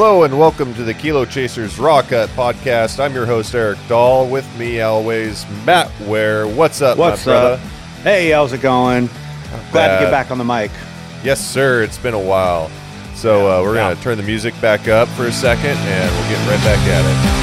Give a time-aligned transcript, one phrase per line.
[0.00, 3.00] Hello and welcome to the Kilo Chasers Raw Cut podcast.
[3.00, 4.28] I'm your host Eric Dahl.
[4.28, 6.46] With me always Matt Ware.
[6.46, 7.54] What's up, What's my brother?
[7.54, 7.60] up?
[8.04, 9.10] Hey, how's it going?
[9.72, 10.70] Glad to get back on the mic.
[11.24, 11.82] Yes, sir.
[11.82, 12.70] It's been a while.
[13.16, 13.88] So uh, we're Yeah.
[13.92, 17.04] gonna turn the music back up for a second, and we'll get right back at
[17.34, 17.37] it.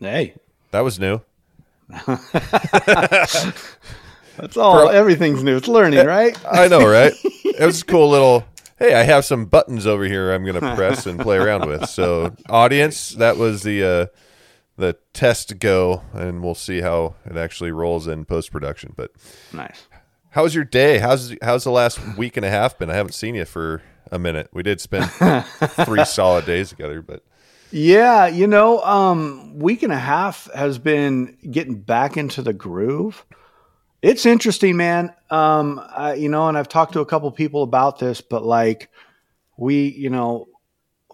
[0.00, 0.34] Hey,
[0.70, 1.20] that was new.
[4.36, 4.88] that's all.
[4.88, 5.56] Everything's new.
[5.56, 6.36] It's learning, right?
[6.50, 7.12] I know, right?
[7.24, 8.44] it was a cool little.
[8.78, 10.32] Hey, I have some buttons over here.
[10.32, 11.86] I'm going to press and play around with.
[11.90, 14.06] So, audience, that was the uh,
[14.76, 18.94] the test go, and we'll see how it actually rolls in post production.
[18.96, 19.10] But
[19.52, 19.86] Nice.
[20.30, 20.98] how was your day?
[20.98, 22.88] How's how's the last week and a half been?
[22.88, 24.48] I haven't seen you for a minute.
[24.52, 27.22] We did spend three solid days together, but
[27.72, 33.24] Yeah, you know, um, week and a half has been getting back into the groove.
[34.02, 35.14] It's interesting, man.
[35.30, 38.90] Um, I, you know, and I've talked to a couple people about this, but like
[39.56, 40.48] we, you know,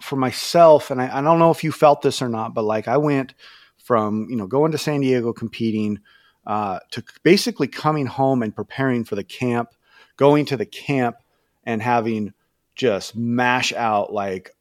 [0.01, 2.89] for myself, and I, I don't know if you felt this or not, but like
[2.89, 3.35] I went
[3.77, 6.01] from you know going to San Diego competing
[6.47, 9.71] uh, to basically coming home and preparing for the camp,
[10.17, 11.17] going to the camp
[11.65, 12.33] and having
[12.77, 14.56] just mash out like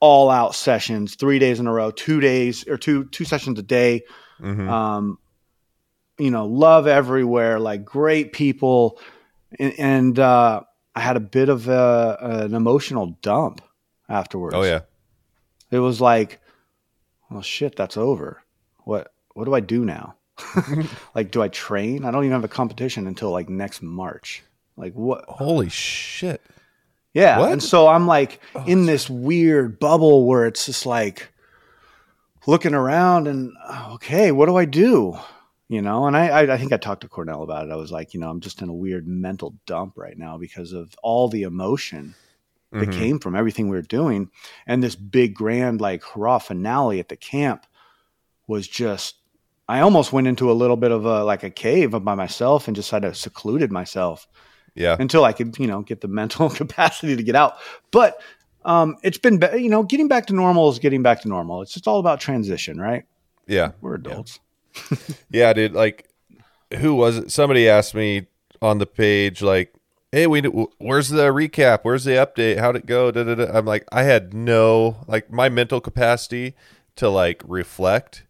[0.00, 3.62] all out sessions, three days in a row, two days or two two sessions a
[3.62, 4.02] day.
[4.40, 4.68] mhm.
[4.68, 5.18] Um,
[6.18, 8.98] you know, love everywhere, like great people,
[9.58, 10.62] and, and uh,
[10.94, 13.60] I had a bit of a, an emotional dump
[14.08, 14.54] afterwards.
[14.56, 14.80] oh yeah,
[15.70, 16.40] it was like,
[17.30, 18.42] well, shit, that's over.
[18.84, 20.14] What what do I do now?
[21.14, 22.04] like, do I train?
[22.04, 24.42] I don't even have a competition until like next March.
[24.76, 25.24] Like what?
[25.28, 26.40] holy shit!
[27.16, 27.38] Yeah.
[27.38, 27.52] What?
[27.52, 31.28] And so I'm like in this weird bubble where it's just like
[32.46, 33.52] looking around and
[33.92, 35.18] okay, what do I do?
[35.68, 37.72] You know, and I, I, I think I talked to Cornell about it.
[37.72, 40.72] I was like, you know, I'm just in a weird mental dump right now because
[40.72, 42.14] of all the emotion
[42.72, 42.92] that Mhm.
[42.92, 44.30] came from everything we were doing.
[44.66, 47.64] And this big grand like hurrah finale at the camp
[48.46, 49.16] was just
[49.68, 52.76] I almost went into a little bit of a like a cave by myself and
[52.76, 54.28] just kind of secluded myself
[54.76, 57.56] Yeah, until I could, you know, get the mental capacity to get out.
[57.90, 58.20] But
[58.64, 61.62] um, it's been, be- you know, getting back to normal is getting back to normal.
[61.62, 63.04] It's just all about transition, right?
[63.46, 63.72] yeah.
[63.80, 64.38] We're adults.
[65.30, 65.72] Yeah, dude.
[65.72, 66.08] Like,
[66.78, 67.30] who was it?
[67.30, 68.26] Somebody asked me
[68.60, 69.72] on the page, like,
[70.12, 71.80] "Hey, we where's the recap?
[71.82, 72.58] Where's the update?
[72.58, 73.46] How'd it go?" Da, da, da.
[73.56, 76.54] I'm like, I had no like my mental capacity
[76.96, 78.24] to like reflect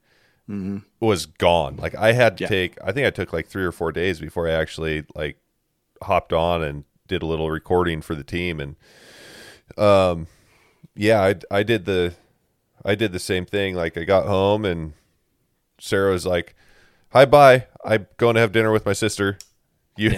[0.48, 0.84] Mhm.
[1.00, 1.76] was gone.
[1.76, 2.48] Like, I had to Yeah.
[2.48, 2.76] take.
[2.84, 5.38] I think I took like three or four days before I actually like
[6.02, 8.60] hopped on and did a little recording for the team.
[8.60, 8.76] And
[9.76, 10.26] um
[10.94, 12.14] yeah i i did the
[12.84, 13.74] i did the same thing.
[13.74, 14.92] Like i got home and
[15.78, 16.54] sarah was like
[17.10, 17.66] hi bye.
[17.84, 19.38] I'm going to have dinner with my sister.
[19.98, 20.10] You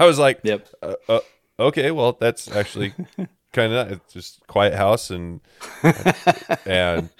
[0.00, 0.66] i was like Yep.
[0.82, 1.20] uh, uh,
[1.58, 2.94] okay well that's actually
[3.52, 5.42] kind of it's just quiet house and
[6.64, 7.10] and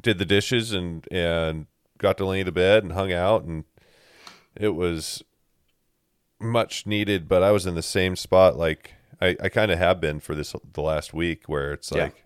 [0.00, 1.66] did the dishes and and
[1.98, 3.44] got Delaney to bed and hung out.
[3.44, 3.64] And
[4.56, 5.22] it was
[6.40, 10.00] much needed but i was in the same spot like i, I kind of have
[10.00, 12.04] been for this the last week where it's Yeah.
[12.04, 12.24] like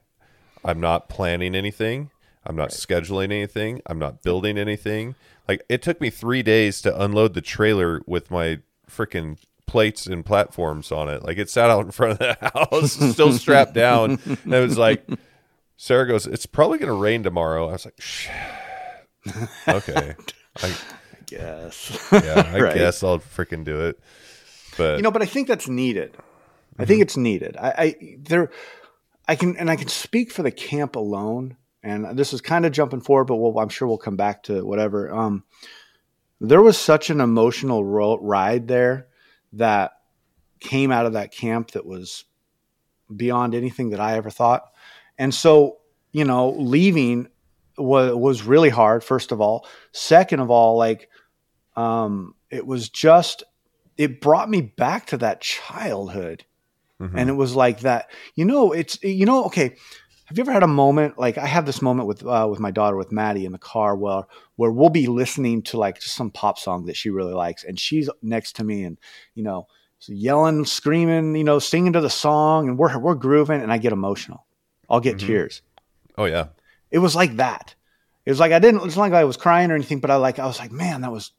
[0.65, 2.11] i'm not planning anything
[2.47, 5.15] i'm not scheduling anything i'm not building anything.
[5.47, 8.61] Like it took me three days to unload the trailer with my
[8.91, 9.37] freaking
[9.67, 11.23] plates and platforms on it.
[11.23, 14.19] Like it sat out in front of the house still strapped down.
[14.45, 15.07] And it was like
[15.77, 18.29] sarah goes it's probably going to rain tomorrow i was like Shh.
[19.69, 20.15] okay.
[20.63, 20.75] I,
[21.39, 22.09] Yes.
[22.13, 22.75] yeah, I Right.
[22.75, 23.99] guess I'll freaking do it.
[24.77, 26.17] But you know, but I think that's needed.
[26.79, 27.57] I think it's needed.
[27.57, 28.51] I, I there,
[29.29, 31.57] I can and I can speak for the camp alone.
[31.83, 34.65] And this is kind of jumping forward, but we'll, I'm sure we'll come back to
[34.65, 35.15] whatever.
[35.15, 35.45] Um,
[36.41, 39.07] there was such an emotional ro- ride there
[39.53, 39.93] that
[40.61, 42.25] came out of that camp that was
[43.15, 44.63] beyond anything that I ever thought.
[45.19, 45.77] And so,
[46.11, 47.29] you know, leaving
[47.77, 49.05] was was really hard.
[49.05, 51.11] First of all, second of all, like,
[51.77, 53.43] um, it was just
[53.97, 56.45] it brought me back to that childhood.
[57.01, 57.11] Mhm.
[57.17, 59.75] and it was like that you know it's you know okay
[60.27, 62.71] have you ever had a moment like i have this moment with uh, with my
[62.71, 64.23] daughter with maddie in the car where
[64.55, 67.81] where we'll be listening to like just some pop song that she really likes and
[67.81, 68.97] she's next to me and
[69.35, 69.67] you know
[70.07, 73.93] yelling screaming you know singing to the song and we're we're grooving and i get
[73.93, 74.47] emotional.
[74.89, 75.27] I'll get Mhm.
[75.27, 75.63] tears.
[76.17, 76.47] Oh yeah,
[76.93, 77.75] it was like that.
[78.25, 80.17] It was like i didn't it's not like i was crying or anything but i
[80.17, 81.33] like i was like man that was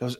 [0.00, 0.16] that was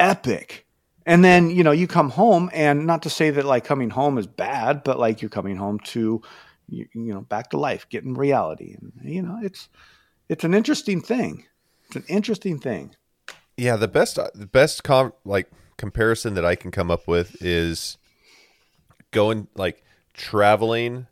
[0.00, 0.66] epic
[1.06, 4.18] and then you know you come home and not to say that like coming home
[4.18, 6.20] is bad but like you're coming home to
[6.68, 9.68] you, you know back to life, getting reality, and you know it's
[10.28, 11.46] it's an interesting thing.
[11.86, 12.94] It's an interesting thing.
[13.56, 17.96] Yeah, the best the best com- like comparison that I can come up with is
[19.10, 19.82] going like
[20.12, 21.06] traveling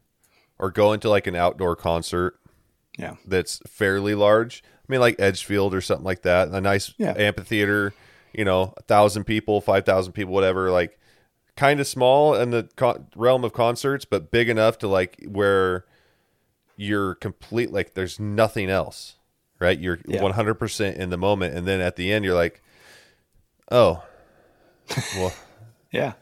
[0.59, 2.39] or going to like an outdoor concert
[2.99, 3.15] Yeah.
[3.27, 4.63] that's fairly large.
[4.67, 6.49] I mean, like Edgefield or something like that.
[6.49, 7.15] A nice Yeah.
[7.17, 7.95] amphitheater,
[8.37, 10.71] you know, a thousand people, five thousand people, whatever.
[10.71, 10.99] Like,
[11.57, 15.85] kind of small in the con- realm of concerts, but big enough to like where
[16.77, 17.73] you're complete.
[17.73, 19.17] Like, there's nothing else,
[19.59, 19.79] right?
[19.79, 22.63] You're one hundred percent in the moment, and then at the end, you're like,
[23.71, 24.03] oh,
[25.17, 25.33] well,
[25.93, 26.13] Yeah.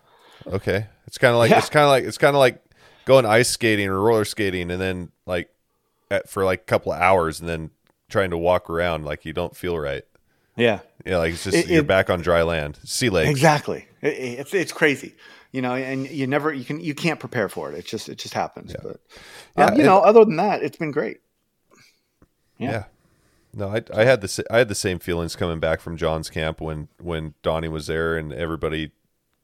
[0.46, 0.86] okay.
[1.06, 1.58] It's kind of like Yeah.
[1.58, 2.62] it's kind of like it's kind of like
[3.04, 5.50] going ice skating or roller skating, and then like
[6.10, 7.70] at, for like a couple of hours, and then
[8.08, 10.04] trying to walk around like you don't feel right.
[10.56, 10.80] Yeah.
[11.04, 13.30] Yeah, like it's just It- you're it- back on dry land, sea legs.
[13.30, 13.86] Exactly.
[14.00, 14.08] It,
[14.40, 15.14] it's it's crazy,
[15.52, 17.78] you know, and you never you can you can't prepare for it.
[17.78, 18.74] It just it just happens.
[18.82, 19.00] But
[19.56, 21.20] Yeah, um, you know, other than that, it's been great.
[22.58, 22.70] Yeah.
[22.70, 22.84] Yeah.
[23.56, 26.60] No, I, I had the I had the same feelings coming back from John's camp
[26.60, 28.90] when when Donnie was there and everybody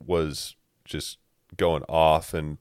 [0.05, 1.19] was just
[1.57, 2.59] going off and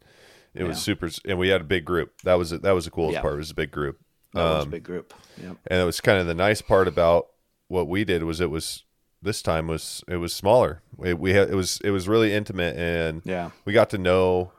[0.54, 2.22] it was super and we had a big group.
[2.24, 3.22] That was that was the coolest Yeah.
[3.22, 3.34] part.
[3.36, 4.00] It was a big group.
[4.34, 5.13] That was a Um, big group.
[5.42, 5.54] Yeah.
[5.68, 7.28] and it was kind of the nice part about
[7.68, 8.84] what we did was it was
[9.21, 10.81] this time was it was smaller.
[10.95, 13.51] We, we had it was it was really intimate and Yeah.
[13.66, 14.51] we got to know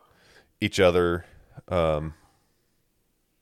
[0.61, 1.25] each other
[1.69, 2.15] um,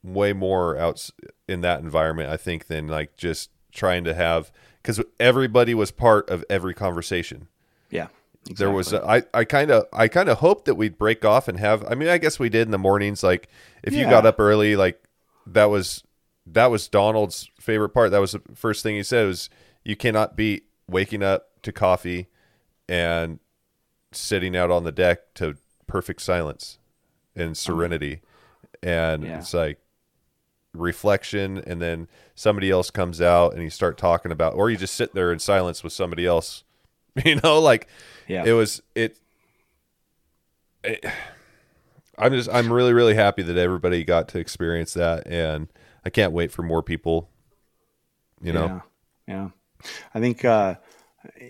[0.02, 1.10] way more out
[1.48, 2.30] in that environment.
[2.30, 7.48] I think than like just trying to have because everybody was part of every conversation.
[7.90, 8.08] Yeah.
[8.56, 9.22] There was exactly.
[9.34, 11.84] I I kind of I kind of hoped that we'd break off and have.
[11.90, 13.22] I mean, I guess we did in the mornings.
[13.22, 13.48] Like
[13.82, 15.02] if you got up early, like
[15.46, 16.02] that was
[16.46, 18.10] that was Donald's favorite part.
[18.10, 19.50] That was the first thing he said was
[19.84, 22.28] you cannot beat waking up to coffee
[22.88, 23.38] and
[24.12, 25.56] sitting out on the deck to
[25.86, 26.78] perfect silence
[27.34, 27.54] and uh-huh.
[27.54, 28.20] serenity.
[28.82, 29.38] And Yeah.
[29.38, 29.78] it's like
[30.74, 34.94] reflection and then somebody else comes out and you start talking about or you just
[34.94, 36.64] sit there in silence with somebody else.
[37.24, 37.88] You know, like
[38.28, 38.44] yeah.
[38.44, 39.18] it was it,
[40.84, 41.04] it
[42.16, 45.66] i'm just i'm really really happy that everybody got to experience that and
[46.04, 47.28] i can't wait for more people
[48.40, 48.82] you know
[49.26, 49.48] Yeah, yeah.
[50.14, 50.76] I think uh,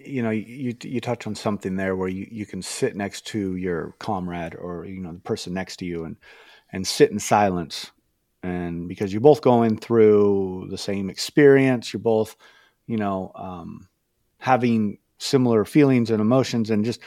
[0.04, 3.56] you know you you touch on something there where you, you can sit next to
[3.56, 6.16] your comrade or you know the person next to you and
[6.72, 7.90] and sit in silence
[8.42, 12.36] and because you're both going through the same experience, you're both
[12.86, 13.88] you know um,
[14.38, 17.00] having similar feelings and emotions and just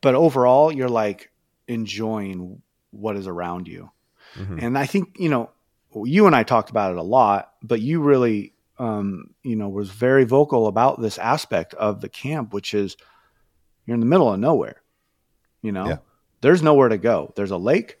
[0.00, 1.30] but overall you're like
[1.66, 2.62] enjoying
[2.92, 3.90] what is around you
[4.38, 4.62] Mhm.
[4.62, 5.50] and I think you know
[6.04, 9.90] you and I talked about it a lot, but you really um, you know was
[9.90, 12.96] very vocal about this aspect of the camp, which is
[13.86, 14.80] you're in the middle of nowhere.
[15.62, 15.96] You know, Yeah.
[16.40, 17.32] there's nowhere to go.
[17.36, 17.98] There's a lake,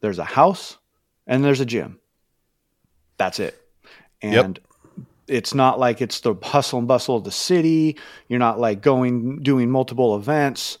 [0.00, 0.78] there's a house,
[1.26, 1.98] and there's a gym.
[3.16, 3.60] That's it.
[4.22, 4.44] Yep.
[4.44, 4.60] And
[5.26, 7.96] it's not like it's the hustle and bustle of the city.
[8.28, 10.78] You're not like going doing multiple events.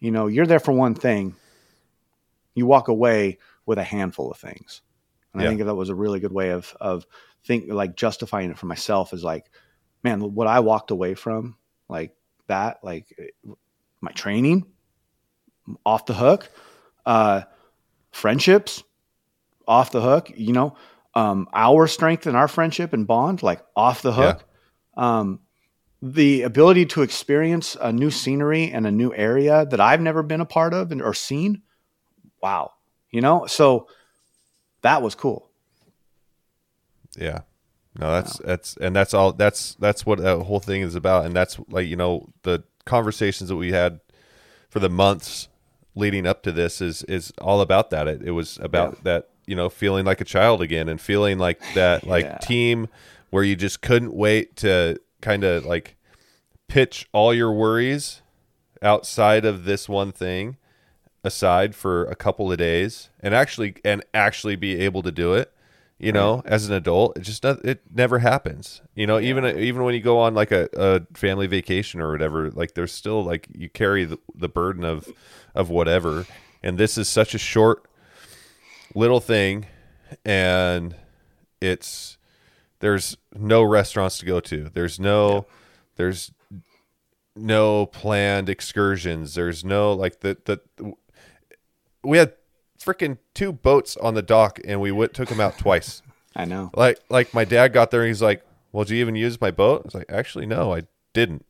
[0.00, 1.34] You know, you're there for one thing.
[2.54, 4.82] You walk away with a handful of things.
[5.32, 5.48] And Yeah.
[5.48, 7.06] I think that was a really good way of of
[7.44, 9.50] think like justifying it for myself is like,
[10.02, 11.56] man, what I walked away from,
[11.88, 12.14] like
[12.48, 13.32] that, like
[14.00, 14.66] my training,
[15.86, 16.48] off the hook,
[17.06, 17.42] uh,
[18.12, 18.82] friendships,
[19.66, 20.30] off the hook.
[20.34, 20.76] You know,
[21.14, 24.44] um, our strength and our friendship and bond, like off the hook.
[24.96, 25.40] Um,
[26.02, 30.40] the ability to experience a new scenery and a new area that I've never been
[30.40, 31.62] a part of and, or seen.
[32.42, 32.72] Wow.
[33.10, 33.86] You know, so
[34.82, 35.48] that was cool.
[37.18, 37.40] yeah
[37.98, 41.34] no that's that's and that's all that's that's what that whole thing is about and
[41.34, 44.00] that's like you know the conversations that we had
[44.68, 45.48] for the months
[45.96, 49.00] leading up to this is is all about that it, it was about Yeah.
[49.04, 52.38] that you know feeling like a child again and feeling like that like Yeah.
[52.38, 52.88] team
[53.30, 55.96] where you just couldn't wait to kind of like
[56.68, 58.22] pitch all your worries
[58.82, 60.56] outside of this one thing
[61.24, 65.52] aside for a couple of days and actually and actually be able to do it
[65.98, 69.94] you know as an adult it just it never happens you know even even when
[69.94, 73.68] you go on like a, a family vacation or whatever like there's still like you
[73.68, 75.06] carry the, the burden of
[75.54, 76.26] of whatever.
[76.62, 77.86] And this is such a short
[78.94, 79.66] little thing
[80.24, 80.96] and
[81.60, 82.18] it's
[82.80, 84.70] there's no restaurants to go to.
[84.72, 85.46] There's no
[85.96, 86.32] there's
[87.36, 89.34] no planned excursions.
[89.34, 90.94] There's no like the the
[92.02, 92.34] we had
[92.78, 96.02] freaking two boats on the dock and we went, took them out twice
[96.36, 96.70] I know.
[96.74, 99.50] like like my dad got there and he's like well did you even use my
[99.50, 101.44] boat i was like actually no i didn't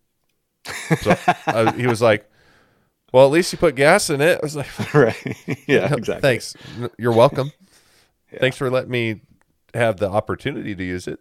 [1.00, 1.14] so
[1.46, 2.28] uh, he was like
[3.12, 5.16] well at least you put gas in it i was like right.
[5.68, 6.20] yeah, exactly.
[6.20, 6.56] thanks
[6.98, 7.52] you're welcome
[8.38, 9.20] thanks for letting me
[9.74, 11.20] have the opportunity to use it.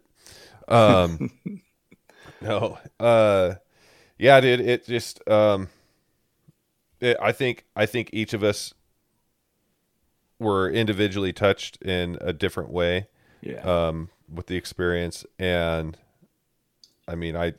[0.68, 1.30] Um,
[2.40, 3.54] no, uh,
[4.18, 5.68] yeah, dude, it just, um,
[7.00, 8.74] it, I think, I think each of us
[10.40, 13.06] were individually touched in a different way,
[13.42, 13.60] Yeah.
[13.60, 15.24] um, with the experience.
[15.38, 15.96] And
[17.06, 17.54] I mean, I,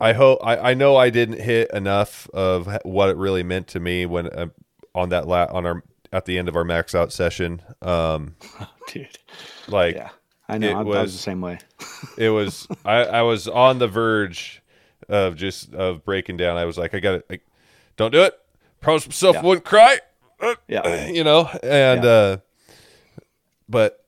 [0.00, 3.80] I hope, I, I know I didn't hit enough of what it really meant to
[3.80, 4.46] me when, uh,
[4.94, 7.62] on that la- on our, at the end of our max out session.
[7.80, 8.36] Um,
[8.88, 9.18] Dude.
[9.68, 10.10] like, Yeah.
[10.48, 10.68] I know.
[10.70, 11.58] it I, I was was- the same way.
[12.18, 14.62] it was I, I was on the verge
[15.08, 16.56] of just of breaking down.
[16.56, 17.46] I was like, I got to like,
[17.96, 18.34] don't do it.
[18.80, 19.42] Promise myself Yeah.
[19.42, 19.98] wouldn't cry.
[20.42, 21.06] Uh, Yeah.
[21.08, 22.10] you know, and Yeah.
[22.10, 22.36] uh,
[23.68, 24.04] but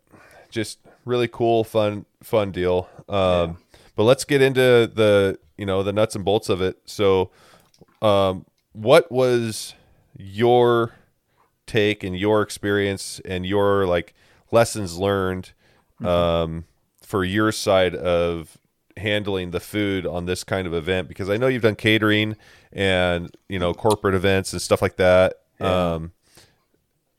[0.51, 2.89] just really cool, fun, fun deal.
[3.09, 3.59] Um,
[3.97, 6.79] but let's get into the you know the nuts and bolts of it.
[6.85, 7.31] So,
[8.03, 9.75] um, what was
[10.17, 10.93] your
[11.67, 14.15] take and your experience and your like
[14.51, 15.53] lessons learned
[16.05, 16.65] um,
[17.01, 18.59] for your side of
[18.97, 22.37] handling the food on this kind of event because I know you've done catering
[22.73, 25.35] and you know corporate events and stuff like that.
[25.61, 25.93] Yeah.
[25.95, 26.13] Um,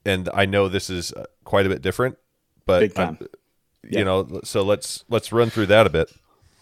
[0.05, 2.17] and I know this is uh, quite a bit different,
[2.65, 2.97] but.
[2.97, 3.17] I'm-
[3.87, 3.99] Yeah.
[3.99, 6.11] you know, so let's let's run through that a bit.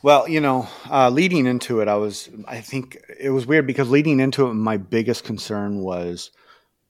[0.01, 3.89] Well, you know, uh, leading into it, I was, I think it was weird because
[3.89, 6.31] leading into it, my biggest concern was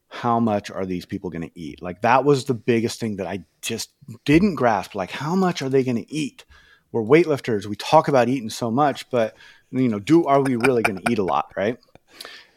[0.10, 1.84] how much are these people going to eat?
[1.84, 3.92] Like, that was the biggest thing that I just
[4.26, 4.96] didn't grasp.
[4.96, 6.46] Like, how much are they going to eat?
[6.92, 7.68] We're weightlifters.
[7.68, 9.36] We talk about eating so much, but,
[9.70, 11.52] you know, do, are we really going to eat a lot?
[11.56, 11.78] Right.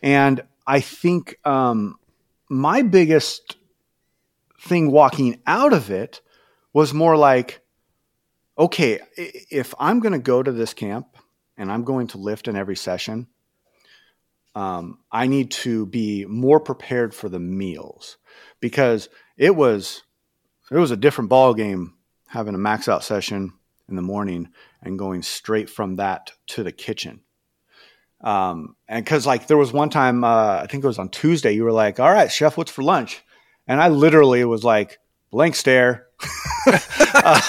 [0.02, 1.96] And I think um,
[2.48, 3.58] my biggest
[4.60, 6.20] thing walking out of it
[6.72, 7.60] was more like,
[8.58, 11.16] okay, if I'm going to go to this camp
[11.56, 13.28] and I'm going to lift in every session,
[14.54, 18.16] um, I need to be more prepared for the meals
[18.60, 20.02] because it was
[20.70, 21.94] it was a different ball game
[22.28, 23.52] having a max out session
[23.88, 24.48] in the morning
[24.82, 27.20] and going straight from that to the kitchen.
[28.22, 31.52] Um, and because like there was one time, uh, I think it was on Tuesday,
[31.52, 33.22] you were like, "All right, chef, what's for lunch?"
[33.66, 34.98] And I literally was like,
[35.30, 36.06] blank stare.
[37.18, 37.40] Uh,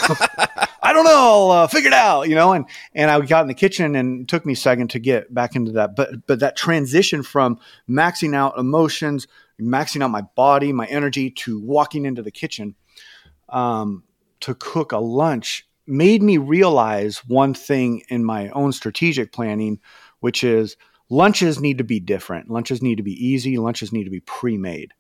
[0.82, 1.50] I don't know.
[1.50, 2.54] I'll uh, figure it out, you know.
[2.54, 5.34] And and I got in the kitchen, and it took me a second to get
[5.34, 5.96] back into that.
[5.96, 7.60] But but that transition from
[7.90, 9.28] maxing out emotions,
[9.60, 12.76] maxing out my body, my energy, to walking into the kitchen
[13.50, 14.04] um,
[14.42, 19.80] to cook a lunch made me realize one thing in my own strategic planning,
[20.20, 20.76] which is
[21.10, 22.50] lunches need to be different.
[22.50, 23.58] Lunches need to be easy.
[23.58, 24.94] Lunches need to be pre-made.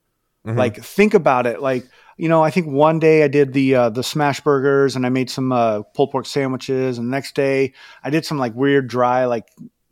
[0.47, 0.55] Mhm.
[0.57, 1.61] Like think about it.
[1.61, 1.85] Like
[2.15, 5.09] you know, I think one day I did the uh, the smash burgers and I
[5.09, 7.73] made some uh, pulled pork sandwiches, and the next day
[8.03, 9.47] I did some like weird dry like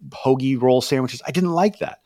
[0.10, 1.22] hoagie roll sandwiches.
[1.28, 2.00] I didn't like that.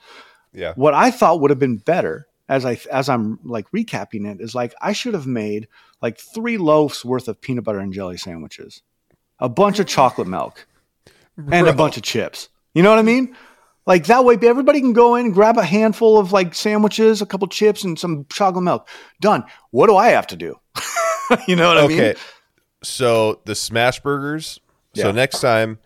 [0.53, 4.41] yeah, What I thought would have been better as I as I'm like recapping it
[4.41, 5.68] is like I should have made
[6.01, 8.82] like three loaves worth of peanut butter and jelly sandwiches,
[9.39, 10.65] a bunch of chocolate milk,
[11.38, 12.50] and a bunch of chips.
[12.74, 13.36] You know what I mean?
[13.89, 17.25] Like that way, everybody can go in and grab a handful of like sandwiches, a
[17.25, 18.88] couple chips, and some chocolate milk.
[19.19, 19.43] Done.
[19.72, 20.60] What do I have to do?
[21.48, 22.00] you know what I mean?
[22.00, 22.15] okay.
[22.84, 24.60] So the smash burgers.
[24.93, 25.79] So next time,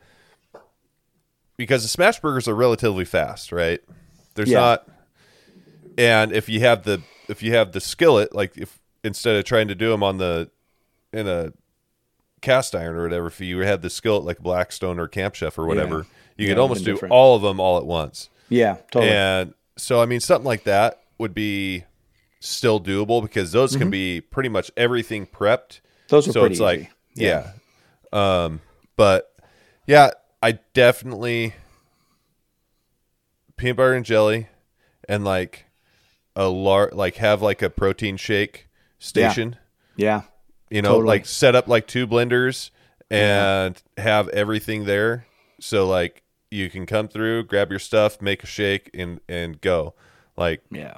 [1.55, 3.79] because the smash burgers are relatively fast, right?
[4.36, 4.60] There's Yeah.
[4.60, 4.88] not,
[5.98, 9.69] and if you have the if you have the skillet, like if instead of trying
[9.69, 10.51] to do them on the
[11.13, 11.53] in a
[12.43, 15.65] cast iron or whatever, if you had the skillet like Blackstone or Camp Chef or
[15.65, 16.05] whatever,
[16.38, 17.12] you Yeah, could almost do different.
[17.13, 18.29] all of them all at once.
[18.50, 19.12] Yeah, totally.
[19.12, 21.85] And so, I mean, something like that would be
[22.39, 25.79] still doable because those can be pretty much everything prepped.
[26.09, 26.79] Those are so pretty it's like,
[27.15, 27.25] easy.
[27.25, 27.51] yeah.
[28.12, 28.62] Um,
[28.95, 29.33] but
[29.88, 31.53] yeah, I definitely
[33.57, 34.47] peanut butter and jelly
[35.07, 35.65] and like
[36.35, 38.67] a lar like have like a protein shake
[39.00, 39.55] station,
[39.95, 40.23] Yeah,
[40.74, 41.08] you know, Totally.
[41.08, 42.72] like set up like two blenders
[43.12, 45.27] and have everything there.
[45.60, 49.94] So like you can come through, grab your stuff, make a shake and and go.
[50.36, 50.98] Like yeah,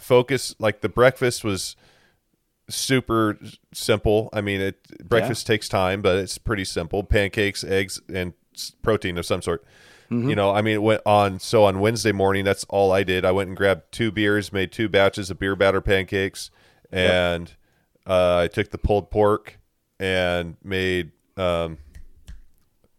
[0.00, 1.76] focus like the breakfast was
[2.68, 3.38] super
[3.72, 4.28] simple.
[4.32, 7.04] I mean, it breakfast takes time, but it's pretty simple.
[7.04, 8.32] Pancakes, eggs, and
[8.82, 9.64] protein of some sort.
[10.10, 10.30] Mm-hmm.
[10.30, 11.38] You know, I mean, it went on.
[11.38, 13.24] So on Wednesday morning, that's all I did.
[13.24, 16.50] I went and grabbed two beers, made two batches of beer batter pancakes,
[16.90, 17.52] and
[18.06, 19.58] uh, I took the pulled pork
[20.00, 21.78] and made um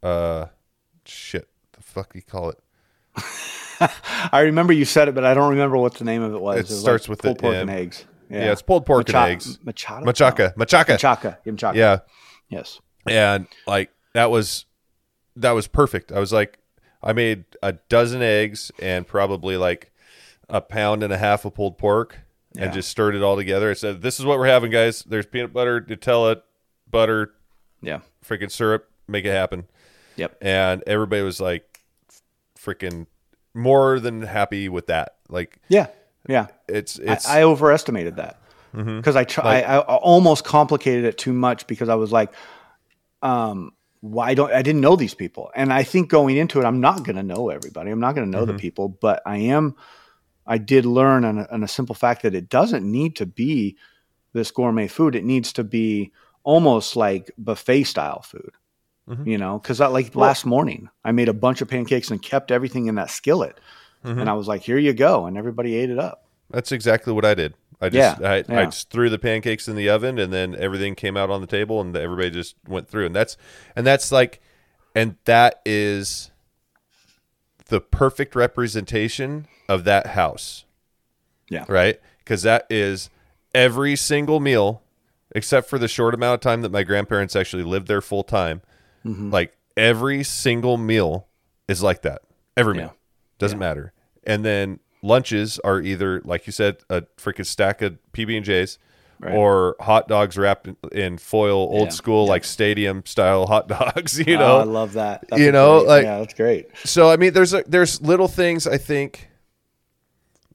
[0.02, 0.46] uh
[1.06, 2.60] shit the fuck you call it
[4.32, 6.58] I remember you said it, but I don't remember what the name of it was.
[6.60, 7.62] It was starts like with pulled the pork M.
[7.70, 8.06] and eggs.
[8.30, 10.04] yeah, it's pulled pork Macha- and eggs machaca
[10.56, 11.38] machaca Machaca.
[11.46, 11.76] Machaca.
[11.76, 12.00] yeah
[12.50, 12.80] Yes.
[13.08, 14.66] and like that was
[15.36, 16.60] that was perfect i was like
[17.02, 19.92] i made a dozen eggs and probably like
[20.50, 22.20] a pound and a half of pulled pork
[22.56, 22.66] Yeah.
[22.66, 23.70] and just stirred it all together.
[23.70, 25.04] I said, "This is what we're having, guys.
[25.04, 26.42] There's peanut butter, Nutella,
[26.90, 27.34] butter,
[27.82, 28.00] Yeah.
[28.26, 28.90] freaking syrup.
[29.08, 29.66] Make it happen."
[30.18, 30.38] Yep.
[30.42, 31.80] And everybody was like,
[32.60, 33.08] freaking
[33.54, 35.16] more than happy with that.
[35.30, 35.88] Like Yeah.
[36.28, 36.48] Yeah.
[36.70, 38.40] it's it's I overestimated that
[38.74, 42.32] because I, try, I I almost complicated it too much because I was like,
[43.22, 46.82] um, why don't I didn't know these people, and I think going into it, I'm
[46.82, 47.90] not going to know everybody.
[47.92, 49.76] I'm not going to know the people, but I am.
[50.46, 53.78] I did learn on a, on a simple fact that it doesn't need to be
[54.34, 55.16] this gourmet food.
[55.16, 56.12] It needs to be
[56.44, 58.52] almost like buffet style food.
[59.10, 59.28] Mhm.
[59.28, 62.88] You know, because like last morning, I made a bunch of pancakes and kept everything
[62.88, 63.60] in that skillet,
[64.06, 64.22] Mhm.
[64.22, 66.26] and I was like, "Here you go," and everybody ate it up.
[66.50, 67.54] That's exactly what I did.
[67.82, 70.96] I just Yeah, I, I just threw the pancakes in the oven and then everything
[70.96, 73.36] came out on the table and everybody just went through and that's
[73.76, 74.40] and that's like
[74.96, 76.32] and that is
[77.74, 80.66] the perfect representation of that house.
[81.50, 81.66] Yeah.
[81.68, 82.00] Right?
[82.24, 83.10] Cuz that is
[83.56, 84.84] every single meal
[85.36, 88.62] except for the short amount of time that my grandparents actually lived there full time.
[89.04, 89.32] Mm-hmm.
[89.32, 91.28] Like every single meal
[91.68, 92.22] is like that.
[92.56, 92.82] Every Yeah.
[92.84, 92.96] meal.
[93.40, 93.92] Doesn't matter.
[94.24, 98.78] And then lunches are either like you said a freaking stack of PB&Js
[99.24, 99.34] Right.
[99.36, 101.90] or hot dogs wrapped in, foil old Yeah.
[101.90, 104.58] school like stadium style hot dogs, you Oh, know.
[104.60, 105.24] I love that.
[105.38, 106.68] you know, great- like- yeah, that's great.
[106.84, 109.30] so I mean there's a, there's little things I think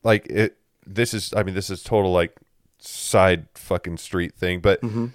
[0.03, 0.57] like it
[0.87, 2.37] this is I mean this is total like
[2.79, 5.07] side fucking street thing but Mm-hmm.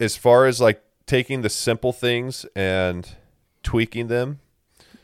[0.00, 3.08] as far as like taking the simple things and
[3.62, 4.38] tweaking them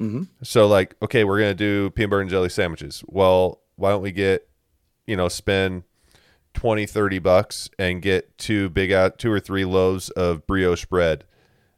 [0.00, 0.22] Mm-hmm.
[0.44, 4.12] so like okay we're gonna do peanut butter and jelly sandwiches well why don't we
[4.12, 4.46] get
[5.08, 5.82] you know spend
[6.58, 11.22] 20 30 bucks and get two big out two or three loaves of brioche bread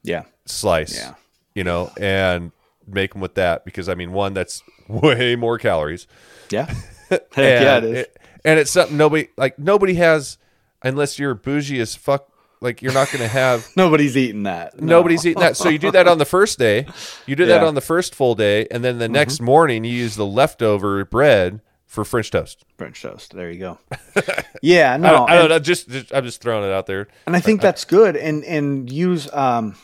[0.03, 1.15] Yeah, slice Yeah.
[1.55, 2.51] you know and
[2.87, 6.07] make them with that because i mean one that's way more calories
[6.51, 6.73] yeah,
[7.11, 7.77] and, yeah.
[7.77, 8.07] It is.
[8.45, 10.39] and it's something nobody like nobody has
[10.83, 12.27] unless you're bougie as fuck
[12.63, 14.79] like you're not gonna have Nobody's eating that.
[14.81, 14.99] No.
[14.99, 15.57] Nobody's eating that.
[15.57, 16.87] So you do that on the first day.
[17.27, 17.59] You do that Yeah.
[17.61, 17.69] Mm-hmm.
[17.69, 21.63] on the first full day, and then the next morning you use the leftover bread
[21.91, 22.65] for French toast.
[22.79, 23.35] French toast.
[23.35, 23.79] There you go.
[24.63, 25.59] Yeah, I, no, don't, I don't and, know.
[25.59, 27.09] Just, just I'm just throwing it out there.
[27.27, 28.15] and I think that's good.
[28.15, 29.75] And and use um,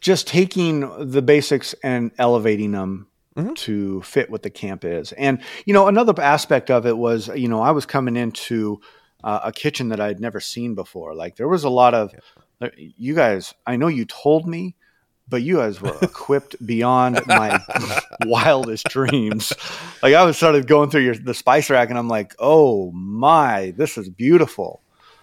[0.00, 3.06] just taking the basics and elevating them
[3.36, 3.54] Mm-hmm.
[3.54, 5.12] to fit what the camp is.
[5.12, 8.80] And you know, another aspect of it was, you know, I was coming into
[9.22, 11.14] uh, a kitchen that I had never seen before.
[11.14, 12.12] Like there was a lot of
[12.76, 13.54] you guys.
[13.64, 14.74] I know you told me.
[15.30, 17.60] But you guys were equipped beyond my
[18.24, 19.52] wildest dreams.
[20.02, 23.72] Like I was started going through your the spice rack, and I'm like, "Oh my,
[23.76, 24.82] this is beautiful."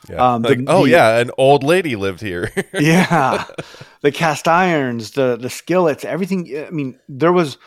[0.09, 0.33] Yeah.
[0.35, 2.51] Um, like, the- oh the- yeah, an old lady lived here.
[2.79, 3.45] yeah
[4.01, 7.57] the cast irons the the skillets everything i mean there was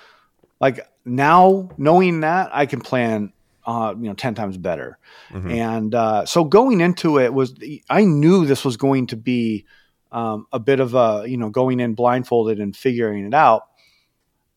[0.60, 3.32] like now knowing that i can plan
[3.66, 4.98] uh you know 10 times better
[5.32, 7.54] and uh so going into it was
[7.90, 9.64] i knew this was going to be
[10.12, 13.62] um a bit of a you know going in blindfolded and figuring it out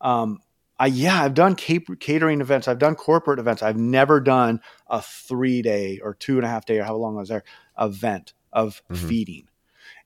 [0.02, 0.40] um
[0.80, 2.68] I, yeah, I've done cap- catering events.
[2.68, 3.62] I've done corporate events.
[3.62, 7.18] I've never done a three day or two and a half day or how long
[7.18, 7.44] I was there
[7.80, 8.98] event of Mhm.
[9.08, 9.48] feeding.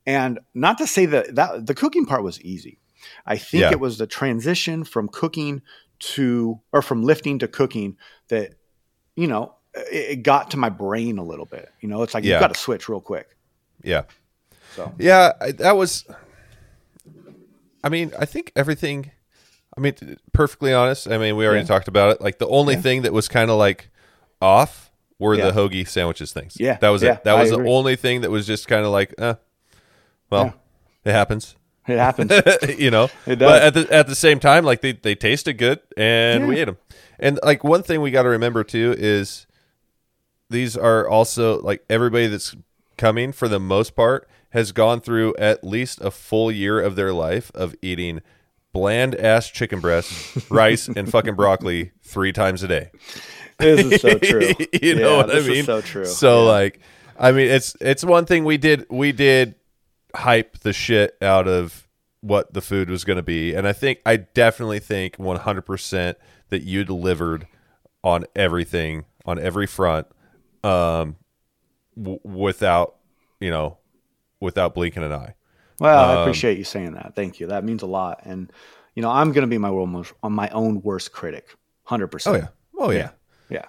[0.06, 2.80] And not to say that, that the cooking part was easy.
[3.26, 3.72] I think Yeah.
[3.72, 5.62] it was the transition from cooking
[6.00, 7.96] to, or from lifting to cooking
[8.28, 8.56] that,
[9.16, 11.70] you know, it, it got to my brain a little bit.
[11.80, 12.34] You know, it's like Yeah.
[12.34, 13.38] you've got to switch real quick.
[13.82, 14.02] yeah,
[14.76, 15.32] So, yeah.
[15.42, 16.06] I, that was.
[17.84, 19.12] I mean, I think everything.
[19.78, 19.94] I mean,
[20.34, 21.10] perfectly honest.
[21.10, 21.68] I mean, we already Yeah.
[21.68, 22.22] talked about it.
[22.22, 22.82] Like the only Yeah.
[22.82, 23.90] thing that was kind of like
[24.42, 25.50] off were Yeah.
[25.50, 26.56] the hoagie sandwiches things.
[26.60, 27.24] Yeah, that was it.
[27.26, 27.70] That I was the agree.
[27.72, 29.36] only thing that was just kind of like, uh,
[30.30, 30.54] well,
[31.04, 31.56] it happens.
[31.88, 32.32] it happens.
[32.80, 33.50] you know, It does.
[33.50, 36.66] but at the at the same time, like they they tasted good and we ate
[36.66, 36.78] them.
[37.20, 39.46] And like one thing we got to remember too is
[40.50, 42.56] these are also like everybody that's
[42.98, 47.14] coming for the most part has gone through at least a full year of their
[47.14, 48.22] life of eating
[48.74, 50.12] bland ass chicken breast,
[50.50, 52.90] rice, and fucking broccoli three times a day.
[53.60, 54.50] this is so true.
[54.82, 55.64] you know Yeah, what I this is mean?
[55.66, 56.06] so true.
[56.06, 56.52] So Yeah.
[56.52, 56.80] like,
[57.18, 59.56] I mean, it's it's one thing we did we did
[60.16, 61.88] hype the shit out of
[62.22, 65.62] what the food was going to be, and I think I definitely think one hundred
[65.64, 66.18] percent
[66.50, 67.48] that you delivered
[68.04, 70.08] on everything on every front,
[70.64, 71.16] um,
[71.98, 72.96] w- without
[73.40, 73.78] you know,
[74.46, 75.34] without blinking an eye.
[75.80, 77.14] Well, I Um, appreciate you saying that.
[77.16, 77.48] Thank you.
[77.48, 78.22] That means a lot.
[78.24, 78.50] And
[78.96, 81.54] you know, I'm going to be my world most, on my own worst critic,
[81.84, 82.36] hundred percent.
[82.36, 82.48] Oh yeah,
[82.86, 83.10] oh yeah.
[83.50, 83.66] yeah.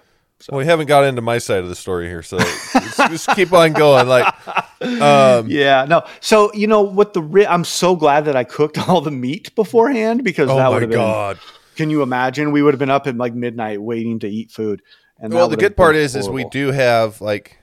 [0.49, 3.73] Well, we haven't got into my side of the story here, so just keep on
[3.73, 4.07] going.
[4.07, 4.25] Like,
[4.81, 6.03] um, Yeah, no.
[6.21, 9.53] So you know what the ri- I'm so glad that I cooked all the meat
[9.55, 10.99] beforehand because oh that my would have been.
[10.99, 11.39] god,
[11.75, 12.51] Can you imagine?
[12.51, 14.81] We would have been up at like midnight waiting to eat food,
[15.19, 17.57] And well, the good part is, is we do have like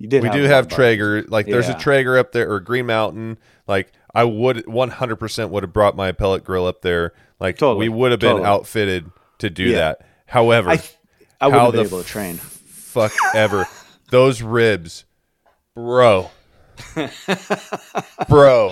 [0.00, 0.22] You did.
[0.22, 1.22] we have do have Traeger.
[1.28, 3.38] Like there's a Traeger up there or Green Mountain.
[3.68, 7.12] Like I would 100% would have brought my pellet grill up there.
[7.38, 7.88] Like Totally.
[7.88, 8.48] we would have been Totally.
[8.48, 9.76] outfitted to do Yeah.
[9.78, 10.06] that.
[10.26, 10.82] However, I,
[11.40, 12.36] I wouldn't how have been the able to train.
[12.36, 13.66] fuck ever.
[14.10, 15.04] Those ribs,
[15.74, 16.30] bro.
[18.28, 18.70] bro,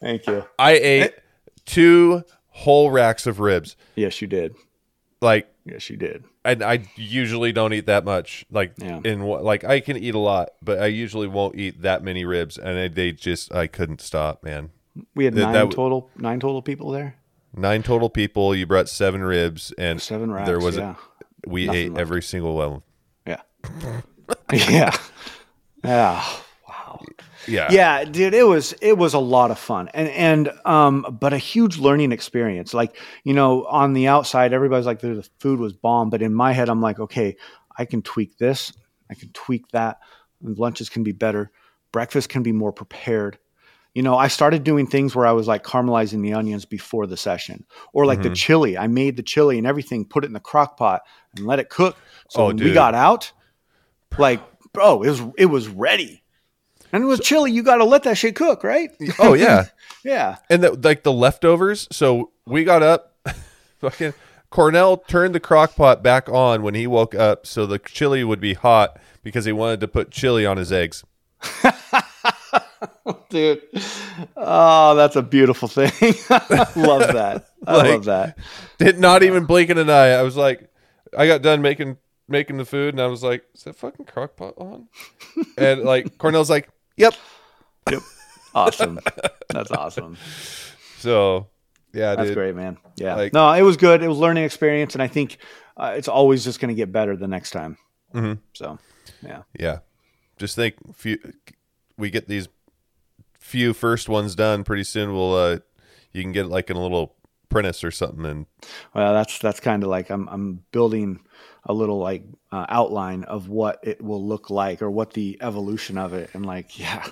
[0.00, 0.44] Thank you.
[0.58, 1.12] I ate
[1.64, 3.76] two whole racks of ribs.
[3.96, 4.54] Yes, you did.
[5.20, 6.24] Like Yes, she did.
[6.44, 8.44] and I usually don't eat that much.
[8.50, 9.00] Like Yeah.
[9.04, 12.24] in what like I can eat a lot, but I usually won't eat that many
[12.24, 14.70] ribs and they, they just I couldn't stop, man.
[15.14, 16.10] We had nine w- total.
[16.16, 17.16] Nine total people there.
[17.54, 20.46] Nine total people, you brought 7 ribs and Seven racks.
[20.48, 20.94] there was yeah.
[21.46, 22.00] a, we Nothing ate left.
[22.00, 22.82] every single one.
[23.26, 23.40] Yeah.
[24.52, 24.96] yeah.
[25.84, 26.24] Yeah.
[27.48, 27.68] Yeah.
[27.70, 29.88] Yeah, dude, it was it was a lot of fun.
[29.94, 32.74] And and um but a huge learning experience.
[32.74, 36.52] Like, you know, on the outside everybody's like the food was bomb, but in my
[36.52, 37.36] head I'm like, okay,
[37.76, 38.72] I can tweak this,
[39.10, 39.98] I can tweak that.
[40.42, 41.50] Lunches can be better.
[41.92, 43.38] Breakfast can be more prepared.
[43.94, 47.16] You know, I started doing things where I was like caramelizing the onions before the
[47.16, 48.36] session, or like the Mhm.
[48.36, 48.78] chili.
[48.78, 51.00] I made the chili and everything, put it in the crock pot
[51.34, 51.96] and let it cook.
[52.28, 53.32] So Oh, when we got out,
[54.18, 54.40] like,
[54.72, 56.22] bro, it was it was ready.
[56.92, 58.90] And with chili, you got to let that shit cook, right?
[59.18, 59.66] Oh yeah.
[60.04, 61.88] Yeah, and the, like the leftovers.
[61.90, 63.14] So we got up,
[63.80, 64.14] fucking
[64.48, 68.40] Cornell turned the crock pot back on when he woke up, so the chili would
[68.40, 71.04] be hot because he wanted to put chili on his eggs.
[73.28, 73.62] dude.
[74.36, 75.90] Oh, that's a beautiful thing.
[76.30, 77.46] love that.
[77.66, 78.38] I Like- love that.
[78.78, 80.10] Did not even blink in an eye.
[80.10, 80.70] I was like,
[81.16, 81.96] I got done making
[82.28, 84.86] making the food, and I was like, is that fucking crock pot on?
[85.58, 87.14] and like Cornell's like, yep.
[87.90, 88.02] Yep.
[88.54, 89.00] awesome.
[89.48, 90.16] That's awesome.
[90.98, 91.46] So
[91.94, 92.36] yeah, That's dude.
[92.36, 92.76] great, man.
[92.96, 93.14] Yeah.
[93.14, 94.02] Like- no, it was good.
[94.02, 95.38] It was learning experience, and I think
[95.76, 97.78] uh, it's always just going to get better the next time.
[98.14, 98.40] Mhm.
[98.52, 98.78] So,
[99.22, 99.42] yeah.
[99.58, 99.78] Yeah,
[100.36, 101.18] just think, few
[101.96, 102.48] we get these
[103.38, 105.12] few first ones done pretty soon.
[105.14, 105.58] We'll uh,
[106.12, 107.14] you can get like in a little
[107.50, 108.46] apprentice or something, and
[108.94, 111.20] Well, that's that's kind of like I'm I'm building
[111.64, 115.98] a little like uh, outline of what it will look like or what the evolution
[115.98, 117.06] of it, and like yeah,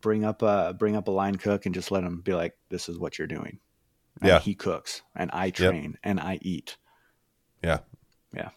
[0.00, 2.88] bring up a bring up a line cook and just let him be like, this
[2.88, 3.58] is what you're doing.
[4.20, 4.40] And Yeah.
[4.40, 6.76] he cooks and I train and I eat.
[7.64, 7.78] yeah,
[8.34, 8.50] Yeah.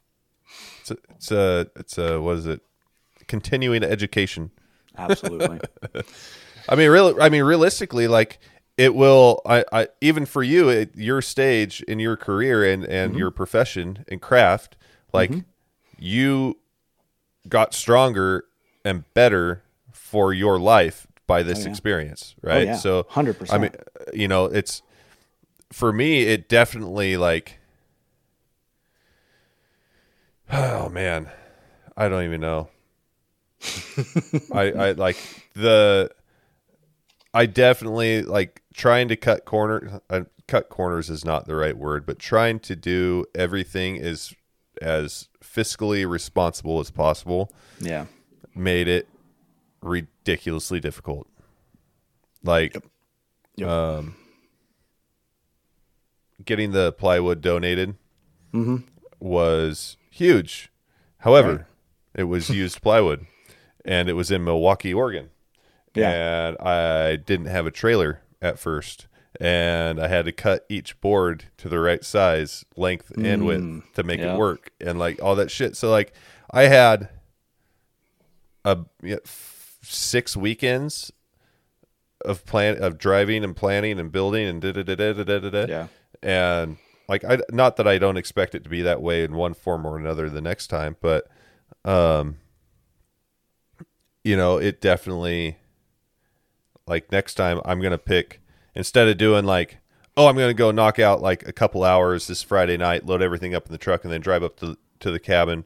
[0.82, 2.62] It's a, it's a it's a what is it?
[3.28, 4.52] Continuing education.
[4.98, 5.60] Absolutely.
[6.70, 7.18] I mean, real.
[7.22, 8.40] I mean, realistically, like
[8.78, 9.42] it will.
[9.46, 14.06] I, I even for you at your stage in your career and and your profession
[14.08, 14.76] and craft,
[15.14, 15.32] like
[15.98, 16.58] you
[17.48, 18.46] got stronger
[18.84, 21.72] and better for your life by this yeah.
[21.72, 22.68] experience, Oh, right?
[22.68, 22.76] yeah.
[22.76, 23.52] So 100%.
[23.54, 24.82] I mean, uh, you know, it's
[25.72, 26.24] for me.
[26.24, 27.60] It definitely like.
[30.52, 31.32] Oh man,
[31.98, 32.70] I don't even know.
[34.54, 35.18] I I like
[35.56, 36.12] the.
[37.34, 40.02] I definitely like trying to cut corner.
[40.10, 44.36] Uh, cut corners is not the right word, but trying to do everything is
[44.82, 48.06] as fiscally responsible as possible yeah.
[48.54, 49.08] made it
[49.82, 51.28] ridiculously difficult.
[52.44, 52.76] Like,
[53.56, 53.68] Yep.
[53.70, 54.16] um,
[56.44, 57.96] getting the plywood donated
[58.54, 58.84] Mhm.
[59.22, 60.70] was huge.
[61.20, 61.66] However, Right.
[62.16, 63.26] it was used plywood,
[63.86, 65.30] and it was in Milwaukie, Oregon.
[65.96, 66.48] Yeah.
[66.50, 69.08] And I didn't have a trailer at first,
[69.40, 74.04] and I had to cut each board to the right size, length, and width to
[74.04, 74.24] make Mm.
[74.24, 74.34] yeah.
[74.36, 75.76] it work, and like all that shit.
[75.76, 76.14] So like,
[76.52, 77.10] I had
[78.64, 81.12] a yeah, f- six weekends
[82.24, 85.50] of plan of driving and planning and building and da da da da da da
[85.50, 85.66] da.
[85.68, 85.88] Yeah.
[86.24, 89.54] And like I not that I don't expect it to be that way in one
[89.54, 91.28] form or another the next time, but
[91.84, 92.38] um
[94.24, 95.58] you know, it definitely
[96.88, 98.42] like next time I'm going to pick
[98.74, 99.78] instead of doing like
[100.18, 103.22] oh, I'm going to go knock out like a couple hours this Friday night, load
[103.22, 105.66] everything up in the truck and then drive up to to the cabin,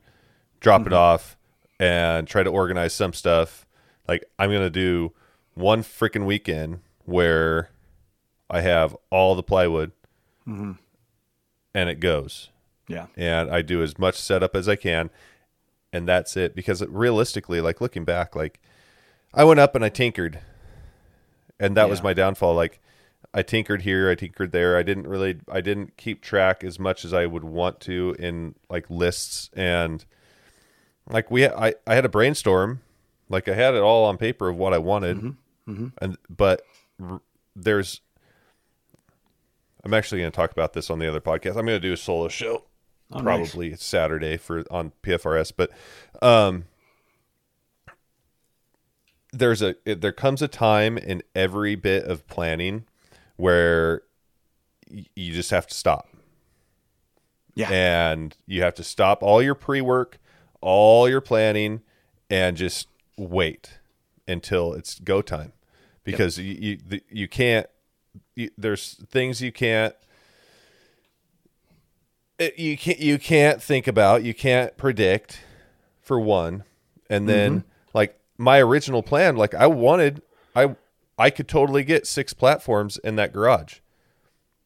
[0.60, 0.96] drop it mm-hmm.
[0.96, 1.38] off
[1.80, 3.66] and try to organize some stuff.
[4.08, 5.14] Like I'm going to do
[5.54, 7.70] one freaking weekend where
[8.50, 9.92] I have all the plywood
[10.48, 10.74] mm-hmm.
[11.74, 12.50] and it goes.
[12.88, 13.06] Yeah.
[13.16, 15.12] And I do as much setup as I can.
[15.94, 16.56] And that's it.
[16.56, 18.60] Because realistically, like looking back, like
[19.34, 20.40] I went up and I tinkered.
[21.60, 22.56] And that was my downfall.
[22.56, 22.80] Like
[23.34, 24.78] I tinkered here, I tinkered there.
[24.78, 28.56] I didn't really I didn't keep track as much as I would want to in
[28.70, 30.06] like lists and
[31.10, 32.82] like we I, I had a brainstorm.
[33.30, 35.36] Like I had it all on paper of what I wanted.
[36.02, 36.62] And but
[37.02, 37.22] r-
[37.56, 38.02] there's
[39.84, 41.50] I'm actually going to talk about this on the other podcast.
[41.52, 42.64] I'm going to do a solo show
[43.12, 43.24] Oh, nice.
[43.24, 45.54] probably Saturday for on PFRS.
[45.56, 45.72] But
[46.22, 46.66] um,
[49.32, 52.86] there's a there comes a time in every bit of planning
[53.38, 54.02] where
[54.90, 56.08] you just have to stop
[57.56, 57.70] Yeah.
[57.72, 60.18] and you have to stop all your pre-work,
[60.62, 61.82] all your planning,
[62.30, 62.88] and just
[63.18, 63.80] wait
[64.28, 65.54] until it's go time,
[66.04, 67.68] because you you, the, you can't.
[68.36, 69.94] You, there's things you can't.
[72.40, 75.42] It, you can't you can't think about you can't predict
[76.02, 76.64] for one
[77.10, 77.64] and then like
[78.40, 80.22] my original plan like i wanted
[80.56, 80.76] i
[81.18, 83.80] i could totally get six platforms in that garage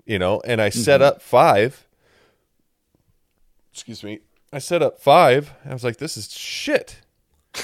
[0.06, 1.08] you know and i set mm-hmm.
[1.08, 1.88] up five.
[3.72, 4.20] Excuse me.
[4.52, 5.52] I set up five.
[5.66, 7.02] I was like this is shit.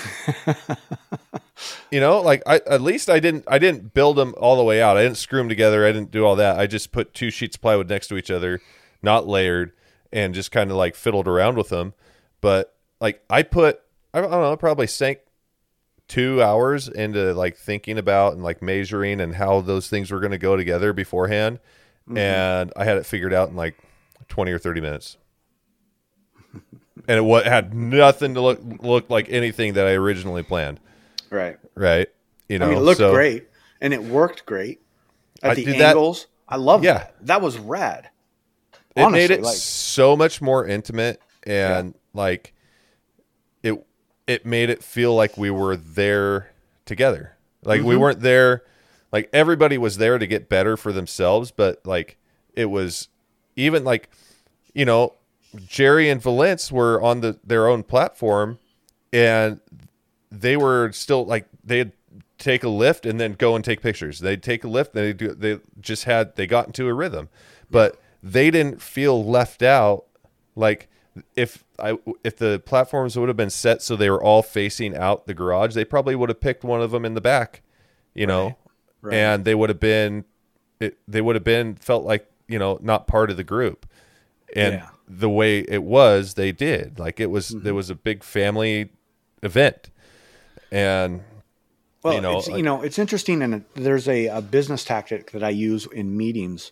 [1.92, 4.82] You know like i at least i didn't i didn't build them all the way
[4.82, 4.96] out.
[4.96, 5.86] I didn't screw them together.
[5.86, 6.58] I didn't do all that.
[6.58, 8.62] I just put two sheets of plywood next to each other
[9.02, 9.72] not layered
[10.12, 11.94] and just kind of like fiddled around with them
[12.42, 13.82] but like i put
[14.14, 15.20] i don't know probably sank
[16.10, 20.32] two hours into like thinking about and like measuring and how those things were going
[20.32, 21.60] to go together beforehand
[22.08, 22.18] mm-hmm.
[22.18, 23.78] and i had it figured out in like
[24.28, 25.18] 20 or 30 minutes
[27.08, 30.80] and it wa- had nothing to look look like anything that i originally planned
[31.30, 31.58] Right.
[31.76, 32.08] right
[32.48, 33.48] you know I mean, it looked so- great
[33.80, 34.82] and it worked great
[35.44, 36.28] at I- the dude, that- angles.
[36.52, 36.94] I love Yeah.
[36.98, 37.16] that.
[37.22, 38.10] That was rad.
[38.96, 42.54] it Honestly, made it like- so much more intimate and like
[44.30, 46.52] it made it feel like we were there
[46.86, 47.90] together like Mm-hmm.
[47.90, 48.64] we weren't there
[49.12, 52.18] like everybody was there to get better for themselves but like
[52.54, 53.10] it was
[53.56, 54.10] even like
[54.74, 55.14] you know
[55.66, 58.60] jerry and valence were on the their own platform
[59.12, 59.60] and
[60.32, 61.92] they were still like they'd
[62.38, 64.20] take a lift and then go and take pictures.
[64.20, 67.30] They'd take a lift, they do they just had they got into a rhythm.
[67.70, 70.06] But they didn't feel left out
[70.56, 70.88] like
[71.36, 75.26] if I if the platforms would have been set so they were all facing out
[75.28, 77.62] the garage, they probably would have picked one of them in the back,
[78.14, 78.58] you know.
[79.02, 79.16] Right.
[79.16, 80.26] And they would have been
[80.80, 83.86] it, they would have been felt like, you know, not part of the group.
[84.56, 84.90] And Yeah.
[85.08, 87.00] the way it was, they did.
[87.00, 87.64] Like it was Mm-hmm.
[87.64, 88.92] there was a big family
[89.44, 89.90] event.
[90.72, 91.22] And
[92.04, 95.32] Well, you know, it's, like- you know, it's interesting, and there's a, a business tactic
[95.32, 96.72] that I use in meetings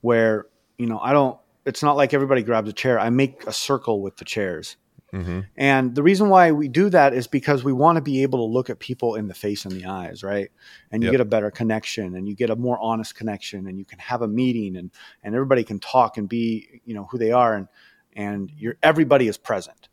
[0.00, 0.46] where
[0.78, 1.38] you know I don't.
[1.66, 2.98] It's not like everybody grabs a chair.
[2.98, 4.76] I make a circle with the chairs,
[5.12, 5.40] Mm-hmm.
[5.56, 8.52] and the reason why we do that is because we want to be able to
[8.52, 10.52] look at people in the face and the eyes, right?
[10.92, 11.12] And you Yep.
[11.12, 14.22] get a better connection, and you get a more honest connection, and you can have
[14.22, 14.92] a meeting, and
[15.24, 17.66] and everybody can talk and be you know who they are, and
[18.12, 19.88] and you're everybody is present,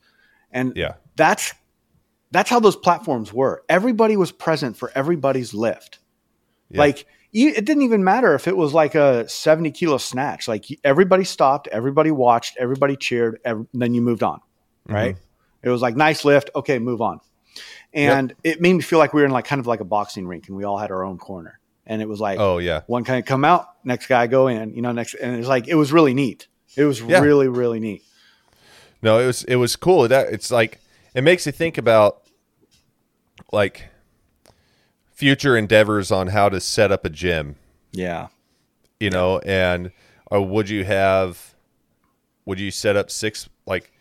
[0.51, 0.93] and yeah.
[1.15, 1.55] that's
[2.29, 3.63] that's how those platforms were.
[3.69, 5.97] Everybody was present for everybody's lift.
[6.69, 6.79] Yeah.
[6.79, 10.47] Like it didn't even matter if it was like a 70 kilo snatch.
[10.47, 14.39] Like everybody stopped, everybody watched, everybody cheered, ev- then you moved on.
[14.87, 15.15] Right.
[15.15, 15.67] Mm-hmm.
[15.67, 16.49] It was like nice lift.
[16.55, 17.19] Okay, move on.
[17.93, 20.27] And it made me feel like we were in like kind of like a boxing
[20.27, 21.59] rink and we all had our own corner.
[21.85, 22.81] And it was like Oh yeah.
[22.87, 25.67] one kind of come out, next guy go in, you know, next and it's like
[25.67, 26.47] it was really neat.
[26.75, 27.19] It was Yeah.
[27.19, 28.03] really, really neat.
[29.01, 30.05] No, it was it was cool.
[30.05, 30.79] It, it's like
[31.13, 32.21] it makes you think about
[33.51, 33.85] like
[35.17, 37.55] future endeavors on how to set up a gym,
[37.91, 38.27] Yeah.
[38.99, 39.91] you know, and
[40.27, 41.55] or would you have
[42.45, 43.91] would you set up six like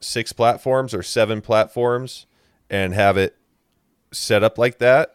[0.00, 2.26] six platforms or seven platforms
[2.68, 3.36] and have it
[4.12, 5.14] set up like that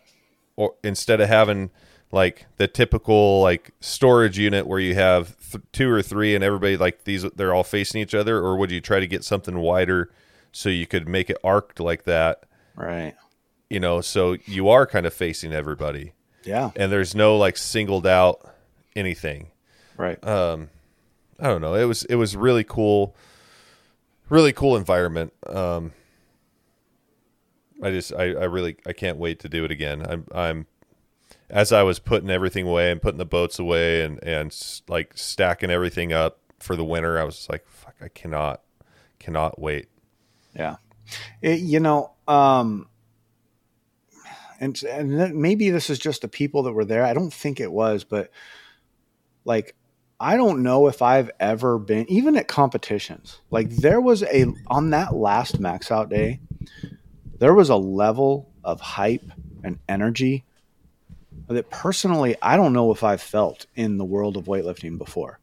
[0.56, 1.70] or instead of having
[2.12, 6.78] like the typical like storage unit where you have th- two or three and everybody
[6.78, 10.10] like these they're all facing each other or would you try to get something wider
[10.52, 12.44] so you could make it arced like that
[12.76, 13.14] Right.
[13.72, 16.72] You know so you are kind of facing everybody Yeah.
[16.76, 18.50] and there's no like singled out
[18.96, 19.48] anything
[19.98, 20.24] Right.
[20.28, 20.70] Um
[21.40, 21.74] I don't know.
[21.76, 23.16] It was it was really cool,
[24.30, 25.34] really cool environment.
[25.48, 25.92] Um,
[27.84, 30.06] I just I, I really I can't wait to do it again.
[30.08, 30.68] I'm I'm
[31.50, 34.56] as I was putting everything away and putting the boats away and and
[34.88, 37.20] like stacking everything up for the winter.
[37.20, 38.62] I was like, fuck, I cannot
[39.20, 39.88] cannot wait.
[40.56, 40.76] Yeah.
[41.42, 42.88] It, you know, um,
[44.62, 47.04] and, and maybe this is just the people that were there.
[47.04, 48.30] I don't think it was, but
[49.44, 49.76] like,
[50.20, 54.92] I don't know if I've ever been, even at competitions, like there was a, on
[54.92, 56.40] that last max out day,
[57.40, 59.26] there was a level of hype
[59.64, 60.46] and energy
[61.48, 65.40] that personally, I don't know if I've felt in the world of weightlifting before.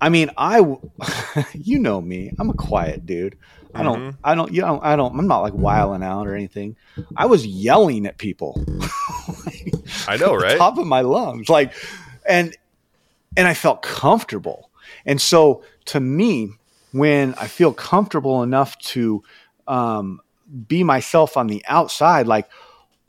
[0.00, 0.60] I mean, I
[1.54, 3.36] you know me, I'm a quiet dude.
[3.74, 6.76] I don't, I don't, you know, I don't, I'm not like wiling out or anything.
[7.16, 8.64] I was yelling at people.
[10.08, 10.58] I know, right?
[10.58, 11.72] top of my lungs like
[12.26, 12.56] and
[13.36, 14.70] and i felt comfortable
[15.06, 16.50] and so to me
[16.92, 19.22] when I feel comfortable enough to
[19.66, 20.20] um,
[20.66, 22.48] be myself on the outside, like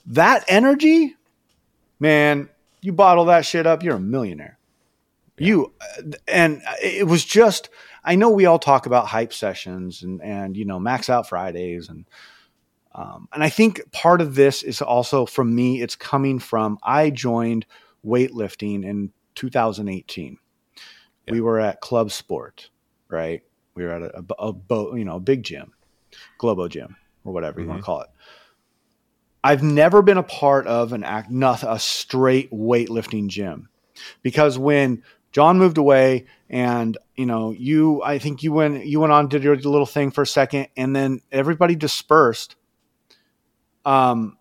[0.08, 1.16] that energy,
[2.00, 2.50] man,
[2.82, 4.58] you bottle that shit up, you're a millionaire.
[5.38, 5.48] Yeah.
[5.48, 5.74] You
[6.28, 7.70] and it was just
[8.04, 11.90] I know we all talk about hype sessions and and you know max out Fridays
[11.90, 12.06] and
[12.94, 15.82] um, and I think part of this is also from me.
[15.82, 17.66] It's coming from I joined
[18.06, 20.38] weightlifting in 2018.
[21.26, 21.32] Yeah.
[21.32, 22.70] We were at Club Sport,
[23.08, 23.44] right?
[23.76, 25.72] We were at a, a, a you know a big gym,
[26.38, 27.64] Globo Gym or whatever mm-hmm.
[27.64, 28.10] you want to call it.
[29.44, 33.70] I've never been a part of an act, not a straight weightlifting gym,
[34.22, 39.14] because when John moved away, and you know, you, I think you went, you went
[39.14, 42.56] on did your little thing for a second, and then everybody dispersed.
[43.86, 44.38] Um,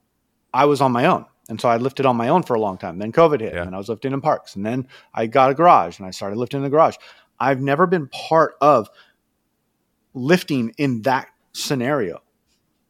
[0.53, 2.79] I was on my own, and so I lifted on my own for a long
[2.79, 2.99] time.
[2.99, 3.63] Then COVID hit, yeah.
[3.63, 6.37] and I was lifting in parks, and then I got a garage, and I started
[6.37, 6.97] lifting in the garage.
[7.39, 8.91] I've never been part of
[10.13, 12.23] lifting in that scenario.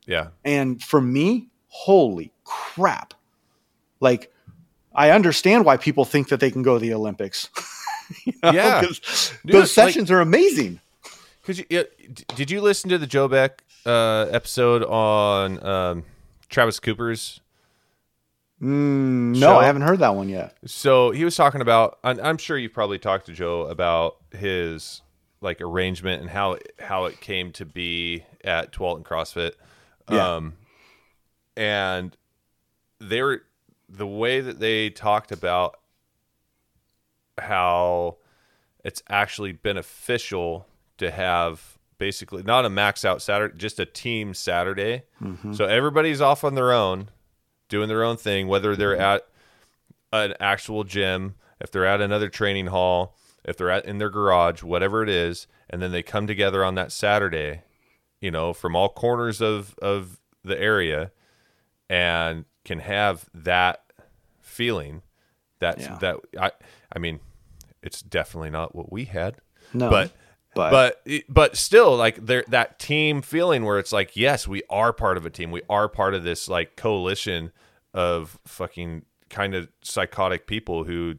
[0.07, 0.29] Yeah.
[0.45, 3.15] And for me, holy crap.
[4.01, 4.33] Like,
[4.95, 7.49] I understand why people think that they can go to the Olympics.
[8.25, 8.83] you know, yeah.
[9.45, 10.81] those sessions like, are amazing.
[11.43, 11.85] Because you,
[12.35, 16.05] did you listen to the Joe Beck uh, episode on um,
[16.49, 17.41] Travis Cooper's?
[18.61, 20.55] Mm, no, I haven't heard that one yet.
[20.67, 21.99] So he was talking about.
[22.05, 25.01] I'm, I'm sure you've probably talked to Joe about his
[25.41, 29.53] like arrangement and how how it came to be at Tualatin CrossFit.
[30.11, 30.35] Yeah.
[30.35, 30.55] Um,
[31.57, 32.15] and
[33.01, 33.43] they were
[33.89, 35.80] the way that they talked about
[37.41, 38.19] how
[38.85, 40.67] it's actually beneficial
[40.99, 45.03] to have basically not a max out Saturday, just a team Saturday.
[45.23, 45.53] Mm-hmm.
[45.53, 47.11] So everybody's off on their own,
[47.69, 49.03] doing their own thing, whether they're mm-hmm.
[49.03, 49.27] at
[50.13, 54.63] an actual gym, if they're at another training hall, if they're at in their garage,
[54.63, 57.63] whatever it is, and then they come together on that Saturday,
[58.21, 61.13] you know, from all corners of of the area
[61.89, 63.85] and can have that
[64.41, 65.03] feeling
[65.61, 65.99] that yeah.
[65.99, 66.51] that I
[66.93, 67.21] I mean
[67.83, 69.37] it's definitely not what we had.
[69.73, 69.91] No.
[69.91, 70.13] But
[70.55, 70.71] but
[71.05, 75.17] but, but still like there that team feeling where it's like yes, we are part
[75.17, 75.51] of a team.
[75.51, 77.53] We are part of this like coalition
[77.95, 81.17] of fucking kind of psychotic people who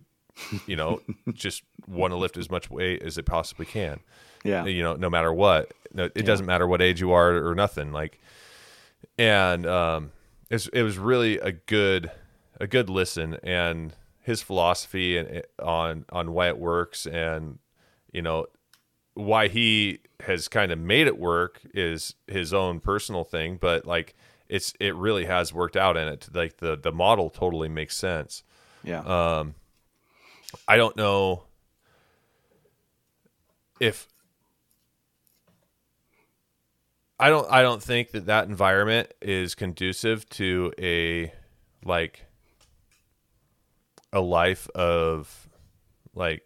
[0.66, 1.02] you know
[1.34, 4.00] just want to lift as much weight as it possibly can.
[4.44, 4.66] Yeah.
[4.66, 5.72] You know, no matter what.
[5.94, 6.24] No, it yeah.
[6.24, 7.92] doesn't matter what age you are or nothing.
[7.92, 8.20] Like
[9.18, 10.12] and um,
[10.50, 12.12] it was really a good
[12.60, 17.60] a good listen and his philosophy and on on why it works and
[18.12, 18.46] you know
[19.14, 24.16] why he has kind of made it work is his own personal thing but like
[24.52, 26.28] it's it really has worked out in it.
[26.34, 28.44] Like the the model totally makes sense.
[28.84, 29.00] Yeah.
[29.00, 29.56] Um
[30.68, 31.44] i don't know
[33.80, 34.10] if
[37.18, 41.32] I don't I don't think that that environment is conducive to a
[41.86, 42.26] like
[44.14, 45.50] a life of
[46.14, 46.44] like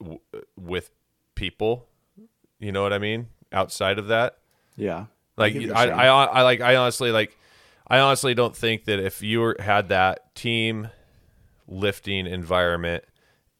[0.00, 0.20] w-
[0.56, 0.90] with
[1.34, 1.86] people.
[2.58, 3.28] You know what I mean?
[3.52, 4.38] Outside of that,
[4.76, 5.06] yeah.
[5.36, 7.36] Like I, I, I, I like I honestly like
[7.86, 10.88] I honestly don't think that if you were, had that team
[11.66, 13.04] lifting environment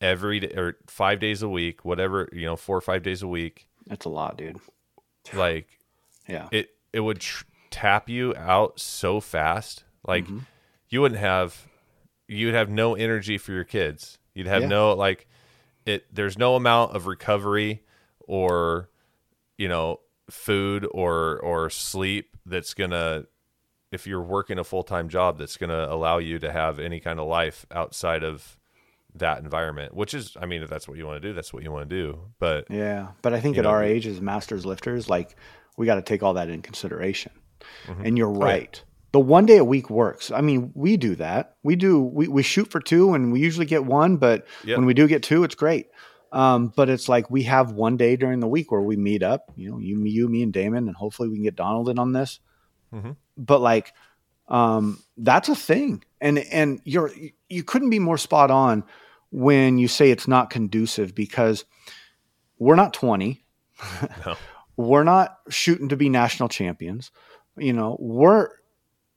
[0.00, 3.28] every day or five days a week, whatever you know, four or five days a
[3.28, 3.66] week.
[3.86, 4.58] That's a lot, dude.
[5.32, 5.66] Like,
[6.28, 9.84] yeah, it it would tr- tap you out so fast.
[10.06, 10.40] Like, mm-hmm.
[10.88, 11.66] you wouldn't have
[12.28, 14.18] you would have no energy for your kids.
[14.34, 14.68] You'd have yeah.
[14.68, 15.26] no like
[15.86, 16.06] it.
[16.12, 17.82] There's no amount of recovery
[18.20, 18.88] or
[19.58, 23.26] you know food or or sleep that's gonna
[23.94, 27.20] if you're working a full-time job that's going to allow you to have any kind
[27.20, 28.58] of life outside of
[29.14, 31.62] that environment, which is, I mean, if that's what you want to do, that's what
[31.62, 32.18] you want to do.
[32.40, 35.36] But yeah, but I think at know, our age as masters lifters, like
[35.76, 37.32] we got to take all that in consideration.
[37.86, 38.04] Mm-hmm.
[38.04, 38.82] And you're right.
[38.84, 38.93] Oh, yeah.
[39.14, 40.32] The one day a week works.
[40.32, 41.54] I mean, we do that.
[41.62, 44.76] We do, we, we shoot for two and we usually get one, but yep.
[44.76, 45.86] when we do get two, it's great.
[46.32, 49.52] Um, but it's like we have one day during the week where we meet up,
[49.54, 52.12] you know, you, you, me, and Damon, and hopefully we can get Donald in on
[52.12, 52.40] this.
[52.92, 53.12] Mm-hmm.
[53.36, 53.94] But like,
[54.48, 57.12] um, that's a thing, and and you're
[57.48, 58.82] you couldn't be more spot on
[59.30, 61.64] when you say it's not conducive because
[62.58, 63.44] we're not 20.
[64.26, 64.34] No.
[64.76, 67.12] we're not shooting to be national champions.
[67.56, 68.50] You know, we're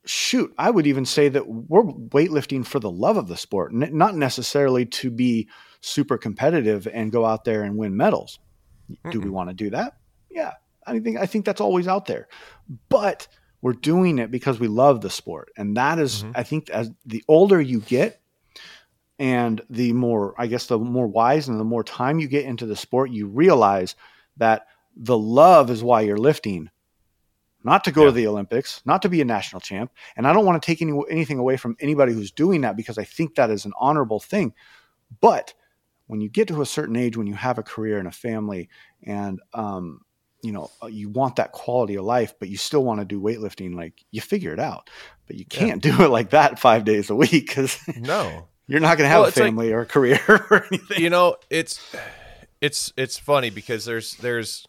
[0.07, 4.15] shoot, I would even say that we're weightlifting for the love of the sport, not
[4.15, 5.47] necessarily to be
[5.81, 8.39] super competitive and go out there and win medals.
[8.89, 9.11] Mm-mm.
[9.11, 9.97] Do we want to do that?
[10.29, 10.53] Yeah.
[10.85, 12.27] I think I think that's always out there.
[12.89, 13.27] But
[13.61, 15.51] we're doing it because we love the sport.
[15.57, 16.31] And that is, mm-hmm.
[16.35, 18.21] I think as the older you get,
[19.19, 22.67] and the more i guess the more wise and the more time you get into
[22.67, 23.95] the sport you realize
[24.37, 26.69] that the love is why you're lifting,
[27.67, 28.07] not to go Yeah.
[28.07, 29.91] to the Olympics, not to be a national champ.
[30.15, 32.97] And I don't want to take any, anything away from anybody who's doing that because
[32.97, 34.53] I think that is an honorable thing.
[35.21, 35.53] But
[36.07, 38.69] when you get to a certain age, when you have a career and a family,
[39.03, 40.01] and um,
[40.41, 43.19] you know uh, you want that quality of life, but you still want to do
[43.21, 44.89] weightlifting, like you figure it out.
[45.27, 48.97] But you can't do it like that five days a week because No, you're not
[48.97, 51.01] going to have Well, a it's like- family or a career or anything.
[51.03, 51.79] you know it's
[52.61, 54.65] it's it's funny because there's there's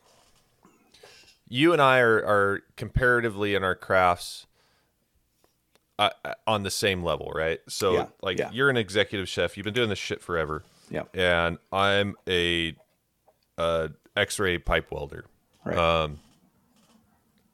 [1.49, 4.47] you and I are are comparatively in our crafts
[5.99, 7.61] uh, uh, on the same level, right?
[7.69, 8.51] So Yeah, like yeah.
[8.53, 12.77] you're an executive chef, you've been doing this shit forever, Yeah, and I'm a
[13.57, 15.25] uh, X-ray pipe welder.
[15.65, 15.77] right.
[15.77, 16.21] Um,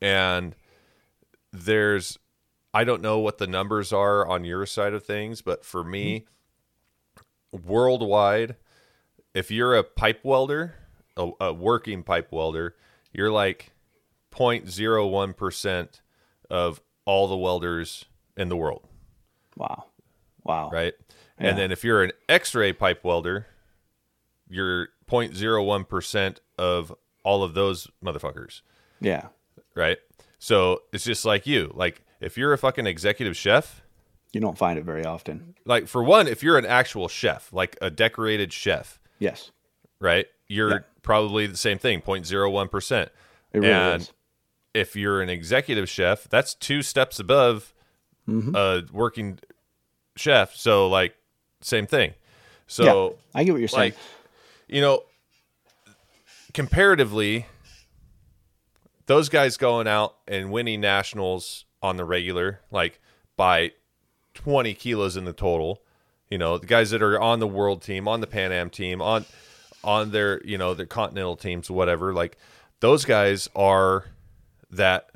[0.02, 0.54] and
[1.52, 2.18] there's,
[2.74, 6.26] I don't know what the numbers are on your side of things, but for me,
[7.52, 8.56] worldwide,
[9.32, 10.74] if you're a pipe welder,
[11.16, 12.74] a, a working pipe welder,
[13.12, 13.70] you're like
[14.36, 16.00] 0.01%
[16.50, 18.04] of all the welders
[18.36, 18.86] in the world,
[19.56, 19.84] wow,
[20.42, 20.70] wow.
[20.70, 20.94] right?
[21.40, 21.48] Yeah.
[21.48, 23.46] And then if you're an X-ray pipe welder,
[24.48, 28.60] you're 0.01% of all of those motherfuckers
[29.00, 29.28] Yeah,
[29.74, 29.98] right?
[30.38, 31.72] So it's just like you.
[31.74, 33.82] Like if you're a fucking executive chef,
[34.32, 35.54] you don't find it very often.
[35.64, 39.50] like for one, if you're an actual chef, like a decorated chef, Yes,
[40.00, 40.26] right?
[40.48, 40.78] You're Yeah.
[41.02, 43.08] probably the same thing, 0.01%.
[43.52, 44.12] it really And is.
[44.74, 47.72] If you're an executive chef, that's two steps above
[48.28, 48.54] Mhm.
[48.56, 49.38] a working
[50.16, 50.54] chef.
[50.56, 51.14] So like
[51.60, 52.14] same thing.
[52.66, 52.84] So
[53.34, 53.92] yeah, I get what you're saying.
[53.92, 53.96] like
[54.68, 55.04] you know
[56.52, 57.46] comparatively
[59.06, 63.00] those guys going out and winning nationals on the regular like
[63.36, 63.72] by
[64.34, 65.82] 20 kilos in the total
[66.30, 69.02] you know the guys that are on the world team on the pan am team
[69.02, 69.24] on
[69.82, 72.36] on their you know their continental teams whatever like
[72.80, 74.06] those guys are
[74.76, 75.10] that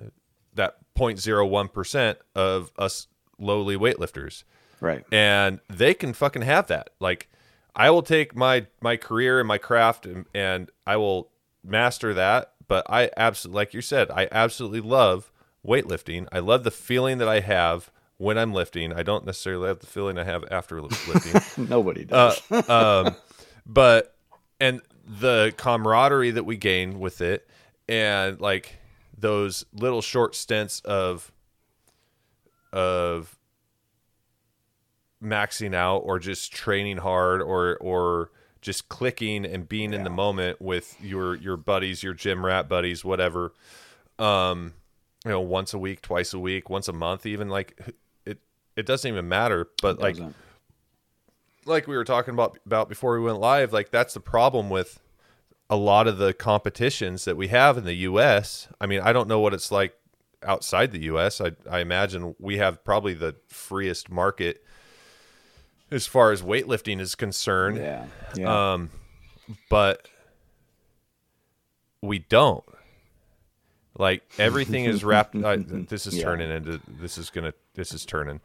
[0.54, 3.06] that 0.01% of us
[3.38, 4.42] lowly weightlifters
[4.80, 5.04] right.
[5.12, 6.90] and they can fucking have that.
[7.00, 7.28] Like,
[7.76, 11.30] I will take my my career and my craft and, and I will
[11.64, 12.52] master that.
[12.66, 15.30] But I absolutely, like you said, I absolutely love
[15.66, 16.26] weightlifting.
[16.32, 18.92] I love the feeling that I have when I'm lifting.
[18.92, 21.68] I don't necessarily have the feeling I have after lifting.
[21.68, 22.68] Nobody uh, does.
[22.68, 23.16] um,
[23.64, 24.16] but
[24.60, 27.48] and the camaraderie that we gain with it,
[27.88, 28.77] and like
[29.18, 31.32] those little short stints of
[32.72, 33.38] of
[35.22, 40.60] maxing out or just training hard or or just clicking and being in the moment
[40.60, 43.52] with your your buddies, your gym rat buddies, whatever.
[44.18, 44.74] Um,
[45.24, 47.78] you know, once a week, twice a week, once a month, even like
[48.24, 48.38] it.
[48.76, 50.34] It doesn't even matter, but like Doesn't.
[51.66, 55.00] like we were talking about about before we went live, like that's the problem with
[55.70, 58.68] a lot of the competitions that we have in the US.
[58.80, 59.94] I mean, I don't know what it's like
[60.42, 61.40] outside the US.
[61.40, 64.64] I I imagine we have probably the freest market
[65.90, 67.76] as far as weightlifting is concerned.
[67.78, 68.72] yeah, yeah.
[68.72, 68.90] Um
[69.70, 70.08] but
[72.02, 72.64] we don't.
[73.98, 76.24] Like everything is wrapped uh, this is Yeah.
[76.24, 78.40] turning into this is going to this is turning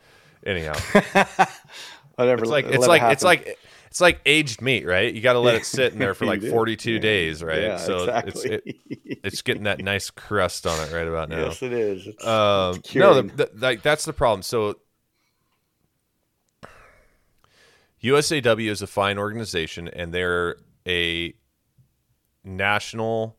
[0.45, 0.73] anyhow.
[2.15, 2.43] Whatever.
[2.43, 3.57] It's like it's it like it's like
[3.93, 5.13] it's like aged meat, right?
[5.13, 6.99] You got to let it sit in there for like 42 Yeah.
[6.99, 7.61] days, right?
[7.61, 8.63] Yeah, so it's it,
[9.23, 11.45] it's getting that nice crust on it right about now.
[11.45, 12.07] yes, it is.
[12.07, 14.41] It's, Um, it's no, the, the, like that's the problem.
[14.41, 14.79] So
[18.03, 20.55] USAW is a fine organization, and they're
[20.87, 21.35] a
[22.43, 23.37] national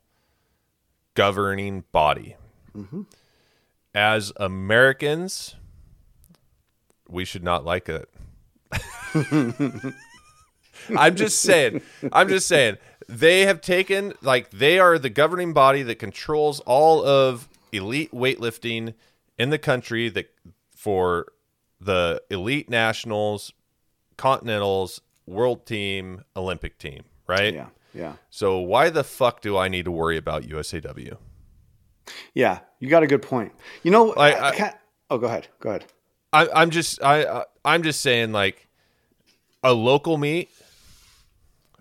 [1.14, 2.36] governing body.
[2.76, 3.06] Mhm.
[3.92, 5.56] As Americans,
[7.08, 8.08] we should not like it.
[10.96, 11.80] I'm just saying.
[12.12, 12.76] I'm just saying.
[13.08, 18.94] They have taken like they are the governing body that controls all of elite weightlifting
[19.38, 20.32] in the country that
[20.74, 21.26] for
[21.80, 23.52] the elite nationals,
[24.16, 27.52] continentals, world team, Olympic team, right?
[27.54, 31.16] yeah, yeah, So why the fuck do I need to worry about USAW?
[32.34, 32.60] yeah.
[32.80, 33.52] You got a good point.
[33.82, 34.76] You know, I- I, I- can't,
[35.10, 35.84] oh, go ahead, go ahead.
[36.32, 38.66] I, I'm just I I- I'm just saying like
[39.62, 40.50] a local meet.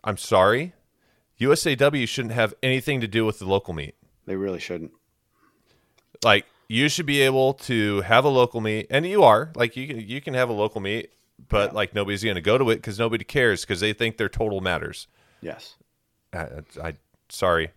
[0.04, 0.74] I'm sorry,
[1.40, 3.96] USAW shouldn't have anything to do with the local meet.
[4.26, 4.92] They really shouldn't.
[6.24, 9.88] Like you should be able to have a local meet, and you are like you
[9.88, 11.12] can you can have a local meet,
[11.50, 14.30] but like nobody's going to go to it because nobody cares because they think their
[14.30, 15.08] total matters.
[15.42, 15.76] Yes.
[16.34, 16.48] I,
[16.82, 16.94] I
[17.30, 17.72] sorry.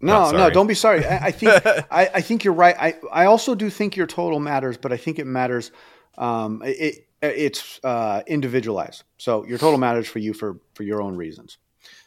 [0.00, 1.06] No, Not no, don't be sorry.
[1.06, 1.52] I, I think
[1.90, 2.74] I, I think you're right.
[2.76, 5.70] I, I also do think your total matters, but I think it matters.
[6.18, 9.04] Um, it, it's uh, individualized.
[9.18, 11.58] So your total matters for you for for your own reasons.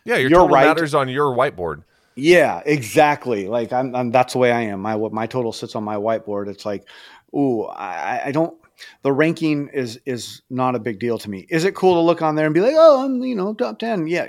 [0.03, 0.65] Yeah, your You're total right.
[0.67, 1.83] matters on your whiteboard.
[2.15, 3.47] Yeah, exactly.
[3.47, 4.81] Like I'm, I'm that's the way I am.
[4.81, 6.47] My my total sits on my whiteboard.
[6.47, 6.87] It's like,
[7.35, 8.57] ooh, I, I don't.
[9.03, 11.45] The ranking is is not a big deal to me.
[11.49, 13.79] Is it cool to look on there and be like, oh, I'm you know top
[13.79, 14.07] ten?
[14.07, 14.27] Yeah,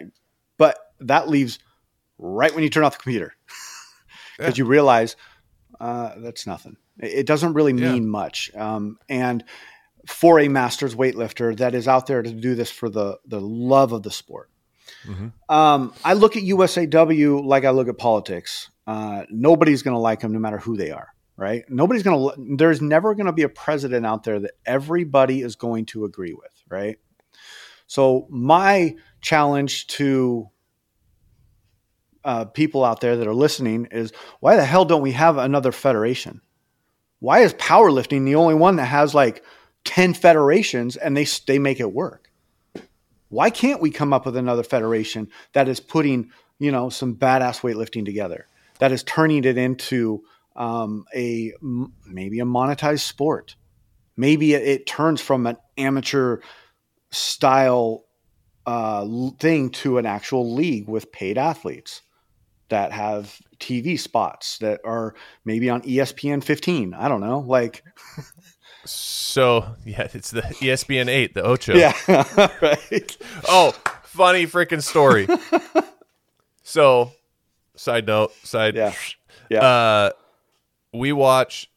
[0.58, 1.58] but that leaves
[2.18, 3.34] right when you turn off the computer
[4.38, 4.62] because Yeah.
[4.62, 5.16] you realize
[5.80, 6.76] uh, that's nothing.
[7.00, 7.92] It doesn't really Yeah.
[7.92, 8.50] mean much.
[8.54, 9.44] Um, and
[10.06, 13.92] for a masters weightlifter that is out there to do this for the the love
[13.92, 14.50] of the sport.
[15.04, 15.32] Mhm.
[15.48, 18.70] Um, I look at USAW like I look at politics.
[18.86, 21.64] Uh, nobody's going to like them no matter who they are, right?
[21.68, 22.56] Nobody's going to.
[22.56, 26.34] There's never going to be a president out there that everybody is going to agree
[26.34, 26.98] with, right?
[27.88, 30.48] So my challenge to
[32.24, 35.72] uh, people out there that are listening is why the hell don't we have another
[35.72, 36.40] federation?
[37.26, 39.42] Why is powerlifting the only one that has like
[39.82, 42.30] 10 federations and they they make it work?
[43.30, 47.62] Why can't we come up with another federation that is putting, you know, some badass
[47.62, 48.46] weightlifting together?
[48.78, 50.22] That is turning it into
[50.54, 53.56] um, a maybe a monetized sport.
[54.16, 56.38] Maybe it, it turns from an amateur
[57.10, 58.04] style
[58.66, 59.04] uh,
[59.40, 62.02] thing to an actual league with paid athletes
[62.68, 65.14] that have TV spots that are
[65.44, 66.94] maybe on ESPN 15.
[66.94, 67.40] I don't know.
[67.40, 67.82] Like,
[68.84, 71.74] So yeah, it's the ESPN eight, the Ocho.
[71.74, 71.92] yeah,
[72.60, 73.16] right.
[73.48, 73.72] Oh,
[74.04, 75.26] funny freaking story.
[76.62, 77.12] so,
[77.76, 78.74] side note, side.
[78.74, 78.92] Yeah.
[79.48, 79.60] Yeah.
[79.60, 80.10] Uh,
[80.92, 81.70] we watch.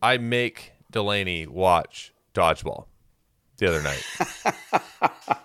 [0.00, 2.84] I make Delaney watch dodgeball
[3.56, 4.04] the other night.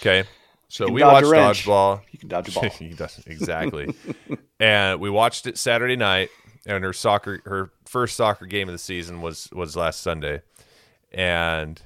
[0.00, 0.24] okay,
[0.74, 2.00] so we watched dodgeball.
[2.10, 2.70] You can dodge a ball.
[3.26, 3.94] exactly.
[4.58, 6.30] and we watched it Saturday night,
[6.66, 10.42] and her soccer, her first soccer game of the season was was last Sunday,
[11.12, 11.80] and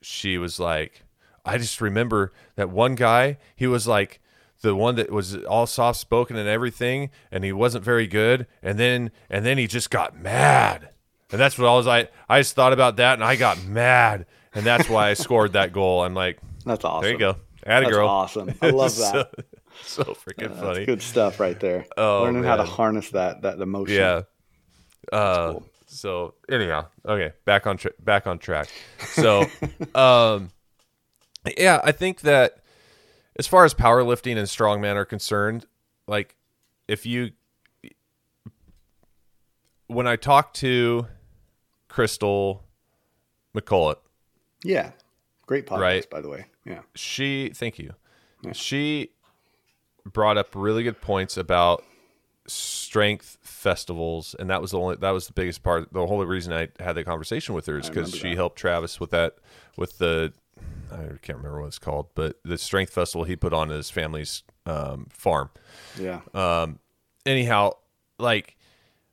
[0.00, 1.02] she was like,
[1.44, 3.36] I just remember that one guy.
[3.54, 4.20] He was like
[4.62, 8.46] the one that was all soft spoken and everything, and he wasn't very good.
[8.62, 10.88] And then and then he just got mad,
[11.30, 12.10] and that's what I was like.
[12.30, 14.24] I just thought about that, and I got mad,
[14.54, 16.02] and that's why I scored that goal.
[16.02, 17.02] I'm like, That's awesome.
[17.02, 18.08] there you go, atta That's girl.
[18.08, 18.54] awesome.
[18.62, 19.30] I love that.
[19.84, 20.84] so, so freaking That's funny.
[20.86, 21.86] good stuff right there.
[21.96, 23.96] Oh, Learning how to harness that that emotion.
[23.96, 24.22] Yeah.
[25.12, 25.66] Uh, cool.
[25.86, 28.68] So anyhow, okay, back on tra- back on track.
[29.12, 29.44] So,
[29.94, 30.50] um,
[31.56, 32.58] yeah, I think that
[33.38, 35.66] as far as powerlifting and strongman are concerned,
[36.08, 36.36] like
[36.88, 37.30] if you
[39.86, 41.06] when I talk to
[41.88, 42.64] Crystal
[43.54, 43.96] McCullough,
[44.64, 44.92] Yeah.
[45.46, 46.10] Great podcast, Right.
[46.10, 46.46] by the way.
[46.64, 46.80] Yeah.
[46.94, 47.92] she thank you
[48.52, 49.10] she
[50.04, 51.82] brought up really good points about
[52.46, 56.52] strength festivals and that was the only that was the biggest part the whole reason
[56.52, 58.36] i had the conversation with her is because she that.
[58.36, 59.36] helped travis with that
[59.78, 60.30] with the
[60.92, 64.42] i can't remember what it's called but the strength festival he put on his family's
[64.66, 65.48] um, farm
[65.98, 66.20] Yeah.
[66.34, 66.78] um,
[67.24, 67.72] anyhow,
[68.18, 68.56] like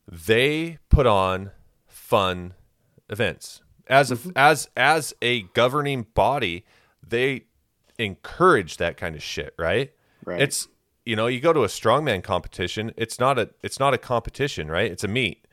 [0.10, 1.52] they put on
[1.88, 2.54] fun
[3.10, 3.62] events
[3.92, 4.32] as a, Mm-hmm.
[4.36, 6.66] as as a governing body.
[7.08, 7.44] They
[8.00, 9.92] encourage that kind of shit, right?
[10.26, 10.42] Right.
[10.42, 10.68] It's
[11.06, 12.92] you know you go to a strongman competition.
[12.98, 14.92] It's not a it's not a competition, right?
[14.92, 15.46] It's a meet.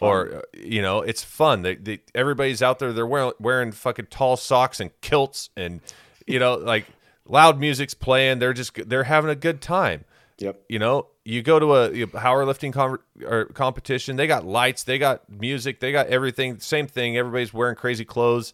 [0.00, 1.60] Or uh, you know, it's fun.
[1.60, 2.92] They, they, everybody's out there.
[2.92, 5.80] They're wearing wearing fucking tall socks and kilts, and
[6.26, 6.86] you know, like
[7.28, 8.38] loud music's playing.
[8.38, 10.06] They're just they're having a good time.
[10.38, 10.62] Yep.
[10.70, 14.16] You know, you go to a you know, powerlifting com- or competition.
[14.16, 16.58] They got lights, they got music, they got everything.
[16.60, 17.16] Same thing.
[17.16, 18.52] Everybody's wearing crazy clothes,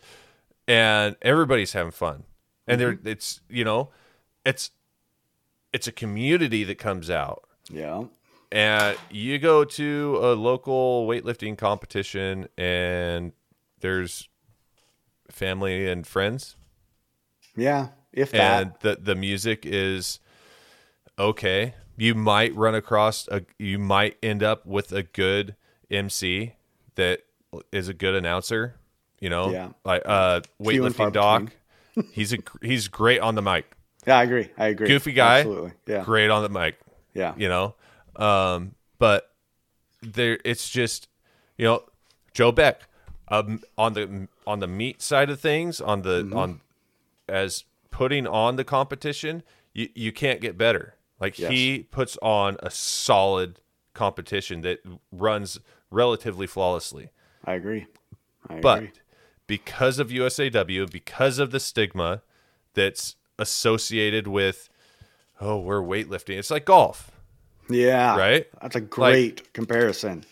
[0.69, 2.25] and everybody's having fun.
[2.67, 3.09] And they're mm-hmm.
[3.09, 3.91] it's you know,
[4.45, 4.71] it's
[5.73, 7.45] it's a community that comes out.
[7.69, 8.05] Yeah.
[8.53, 13.33] And you go to a local weightlifting competition, and
[13.81, 14.29] there's
[15.31, 16.57] family and friends
[17.57, 17.89] Yeah.
[18.13, 18.63] If that.
[18.63, 20.19] and the the music is
[21.19, 21.75] okay.
[22.01, 25.55] You might run across a you might end up with a good
[25.91, 26.55] MC
[26.95, 27.21] that
[27.73, 28.77] is a good announcer,
[29.21, 29.51] you know?
[29.51, 29.69] Yeah.
[29.85, 31.53] Like uh Few and far weightlifting doc.
[32.13, 33.71] he's a he's great on the mic.
[34.07, 34.49] yeah, I agree.
[34.57, 34.89] I agree.
[34.89, 35.41] Goofy guy.
[35.41, 35.73] Absolutely.
[35.87, 36.05] Yeah.
[36.05, 36.79] Great on the mic,
[37.13, 37.35] Yeah.
[37.37, 37.75] you know?
[38.17, 39.31] Um but
[40.01, 41.07] there it's just
[41.59, 41.83] you know,
[42.33, 42.83] Joe Beck
[43.29, 46.37] um, on the on the meat side of things, on the Mm-hmm.
[46.37, 46.61] on
[47.29, 49.43] as putting on the competition,
[49.75, 50.95] you, you can't get better.
[51.21, 51.51] Like Yes.
[51.51, 53.61] he puts on a solid
[53.95, 54.81] competition that
[55.13, 55.59] runs
[55.91, 57.11] relatively flawlessly.
[57.45, 57.87] I agree.
[58.49, 58.61] I agree.
[58.63, 58.85] But
[59.47, 62.23] because of USAW, because of the stigma
[62.75, 64.69] that's associated with
[65.41, 66.39] oh, we're weightlifting.
[66.39, 67.11] It's like golf,
[67.71, 68.17] Yeah.
[68.17, 68.47] right?
[68.61, 70.25] That's a great comparison.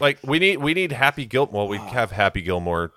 [0.00, 1.52] Like we need we need Happy Gilmore.
[1.52, 2.90] Well, we have Happy Gilmore.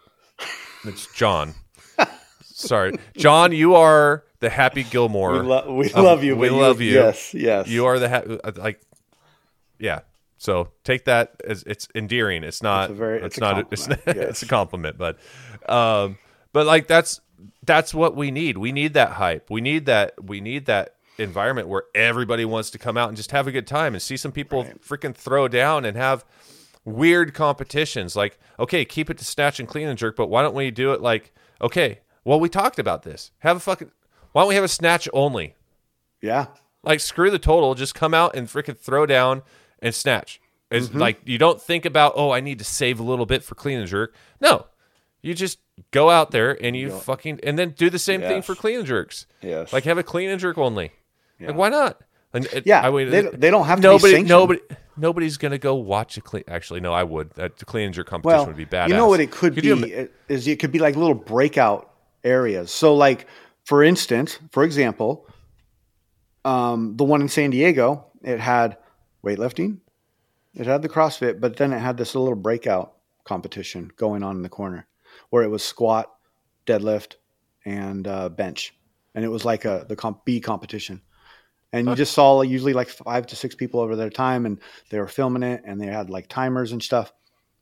[0.83, 1.53] It's John.
[2.43, 3.51] Sorry, John.
[3.51, 5.33] You are the Happy Gilmore.
[5.33, 6.35] We, lo- we Um, love you.
[6.35, 6.93] we love you.
[6.93, 7.67] Yes, yes.
[7.67, 8.81] You are the ha- like,
[9.79, 10.01] yeah.
[10.37, 12.43] So take that as it's endearing.
[12.43, 12.89] It's not.
[12.89, 13.67] It's a very- It's, it's not.
[13.71, 13.99] It's, yes.
[14.05, 15.17] it's a compliment, but,
[15.67, 16.17] um,
[16.53, 17.21] but like that's
[17.63, 18.57] that's what we need.
[18.57, 19.49] We need that hype.
[19.49, 20.13] We need that.
[20.23, 23.65] We need that environment where everybody wants to come out and just have a good
[23.65, 26.23] time and see some people freaking throw down and have
[26.85, 28.15] weird competitions.
[28.15, 30.93] Like, okay, keep it to snatch and clean and jerk, but why don't we do
[30.93, 33.31] it like, okay, well, we talked about this.
[33.39, 33.91] Have a fucking.
[34.37, 35.55] Why don't we have a snatch only?
[36.21, 36.45] yeah.
[36.83, 39.41] Like screw the total, just come out and freaking throw down
[39.79, 40.39] and snatch.
[40.69, 40.99] It's mm-hmm.
[40.99, 43.79] like you don't think about, oh, I need to save a little bit for clean
[43.79, 44.13] and jerk.
[44.39, 44.67] No.
[45.23, 45.57] You just
[45.89, 48.85] go out there and you fucking and then do the same thing for clean and
[48.85, 49.25] jerks.
[49.41, 49.73] Yes.
[49.73, 50.91] Like have a clean and jerk only.
[51.39, 51.99] Like why not?
[52.31, 54.29] And it- Yeah, I mean, they- they don't have to be nobody sanctioned.
[54.29, 54.59] nobody
[54.97, 57.31] nobody's gonna go watch a clean actually no, I would.
[57.31, 58.89] That the clean and jerk competition Well, would be bad.
[58.91, 61.15] you know what it could Could you be it- is it could be like little
[61.15, 61.91] breakout
[62.23, 62.71] areas.
[62.71, 63.25] So, like
[63.67, 65.27] for instance, for example,
[66.45, 68.77] um, the one in San Diego, it had
[69.25, 69.79] weightlifting,
[70.55, 72.93] it had the CrossFit, but then it had this little breakout
[73.25, 74.87] competition going on in the corner,
[75.31, 76.09] where it was squat,
[76.65, 77.15] deadlift,
[77.65, 78.73] and uh, bench,
[79.13, 81.01] and it was like a the comp B competition.
[81.73, 84.99] And you just saw usually like five to six people over their time, and they
[85.01, 87.11] were filming it, and they had like timers and stuff.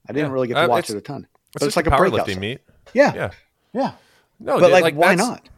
[0.08, 0.34] I didn't Yeah.
[0.34, 2.62] really get to Uh, watch it a ton, but it's, it's, like a powerlifting meet.
[2.94, 3.32] Yeah, Yeah.
[3.74, 3.92] yeah.
[4.40, 5.50] No, But dude, like, why not?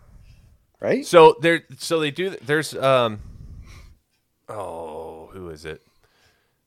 [0.79, 1.05] Right?
[1.05, 2.29] So there, so they do.
[2.31, 3.19] There's um,
[4.47, 5.81] oh, who is it?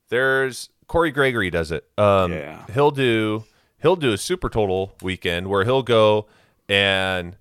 [0.08, 1.88] There's Corey Gregory does it.
[1.96, 2.64] Um, Yeah.
[2.72, 3.44] he'll do
[3.82, 6.26] he'll do a super total weekend where he'll go
[6.68, 7.36] and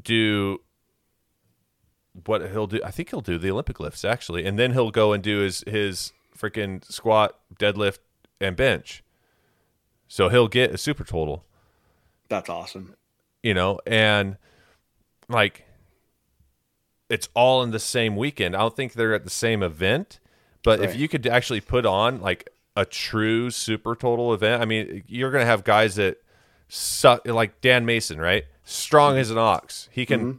[0.00, 0.60] do
[2.24, 2.80] what he'll do.
[2.84, 5.64] I think he'll do the Olympic lifts actually, and then he'll go and do his
[5.66, 7.98] his freaking squat, deadlift,
[8.40, 9.02] and bench.
[10.08, 11.44] So he'll get a super total
[12.28, 12.94] That's awesome.
[13.42, 14.36] you know, and
[15.28, 15.64] like
[17.08, 18.56] it's all in the same weekend.
[18.56, 20.18] I don't think they're at the same event,
[20.64, 25.04] but if you could actually put on like a true super total event, I mean,
[25.06, 26.20] you're going to have guys that
[26.68, 28.44] suck, like Dan Mason, right?
[28.64, 29.88] Strong as an ox.
[29.92, 30.38] He can Mm-hmm.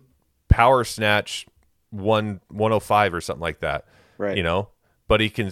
[0.49, 1.45] power snatch
[1.89, 3.85] one 105 or something like that,
[4.17, 4.35] Right.
[4.35, 4.69] You know,
[5.07, 5.51] but he can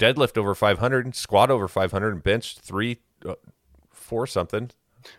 [0.00, 3.34] deadlift over 500, squat over 500, and bench three, uh,
[3.92, 4.70] four something.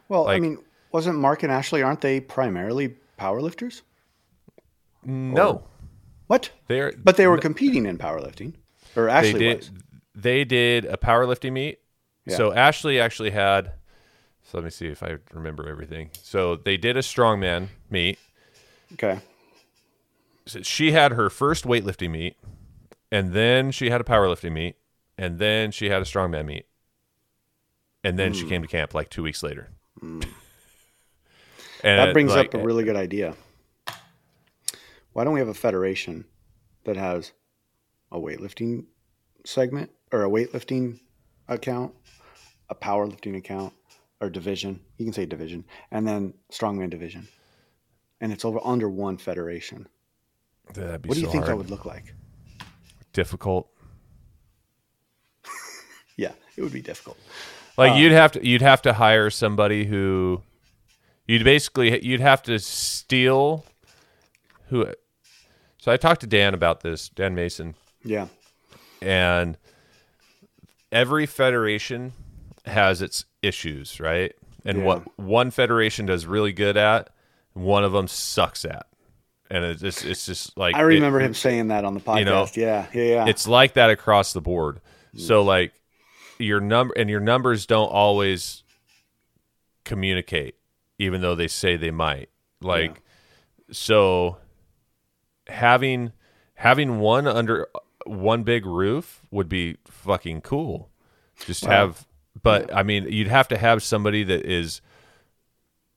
[0.10, 0.58] Well, I mean,
[0.92, 3.82] wasn't Mark and Ashley aren't they primarily powerlifters?
[5.04, 5.64] No,
[6.28, 6.50] What?
[6.68, 8.54] they're But they were competing in powerlifting,
[8.96, 9.72] or they Ashley did was.
[10.16, 11.80] they did a powerlifting meet.
[12.26, 12.38] Yeah.
[12.38, 13.74] So Ashley actually had
[14.44, 16.10] so let me see if I remember everything.
[16.22, 18.18] So they did a strongman meet.
[18.94, 19.20] Okay.
[20.48, 22.38] So she had her first weightlifting meet,
[23.12, 24.76] and then she had a powerlifting meet,
[25.18, 26.66] and then she had a strongman meet.
[28.04, 28.40] And then Hmm.
[28.40, 29.70] she came to camp like two weeks later.
[31.86, 33.36] And That brings like, up a really good idea.
[35.14, 36.26] Why don't we have a federation
[36.84, 37.32] that has
[38.12, 38.86] a weightlifting
[39.46, 41.00] segment or a weightlifting
[41.48, 41.94] account,
[42.70, 43.74] a powerlifting account,
[44.20, 44.82] or division?
[44.98, 47.28] You can say division, and then strongman division,
[48.20, 49.88] and it's over under one federation.
[50.74, 52.14] that'd be What do you so think that would look like?
[53.14, 53.70] difficult.
[56.18, 57.18] Yeah, it would be difficult.
[57.78, 60.42] Like Um, you'd have to you'd have to hire somebody who
[61.28, 63.66] you'd basically you'd have to steal
[64.70, 64.86] who
[65.78, 68.28] So I talked to Dan about this, Dan Mason, Yeah,
[69.02, 69.58] and
[70.92, 72.14] every federation
[72.66, 74.34] has its issues, right?
[74.64, 74.84] And Yeah.
[74.84, 77.10] what one federation does really good at,
[77.54, 78.88] one of them sucks at.
[79.52, 82.26] And it's just, it's just like I remember it- him saying that on the podcast.
[82.26, 83.26] know, yeah, yeah, yeah.
[83.28, 84.82] it's like that across the board.
[85.16, 85.46] So mm.
[85.46, 85.74] like
[86.40, 88.64] your number and your numbers don't always
[89.84, 90.56] communicate,
[91.00, 92.30] even though they say they might.
[92.62, 93.02] Like
[93.72, 94.38] so
[95.48, 96.12] having
[96.56, 97.68] having one under
[98.06, 100.90] one big roof would be fucking cool.
[101.46, 102.08] Just have
[102.42, 104.82] but I mean you'd have to have somebody that is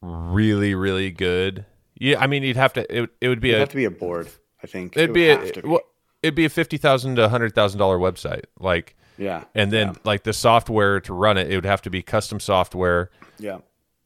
[0.00, 1.64] really, really good.
[1.94, 3.84] Yeah, I mean you'd have to it, it would be It'd a have to be
[3.84, 4.28] a board.
[4.62, 5.68] I think It'd It be, a, be.
[5.68, 5.80] well,
[6.22, 8.44] it'd be a fifty thousand to hundred thousand dollar website.
[8.58, 12.02] Like, yeah, and then like the software to run it, it would have to be
[12.02, 13.58] custom software, yeah,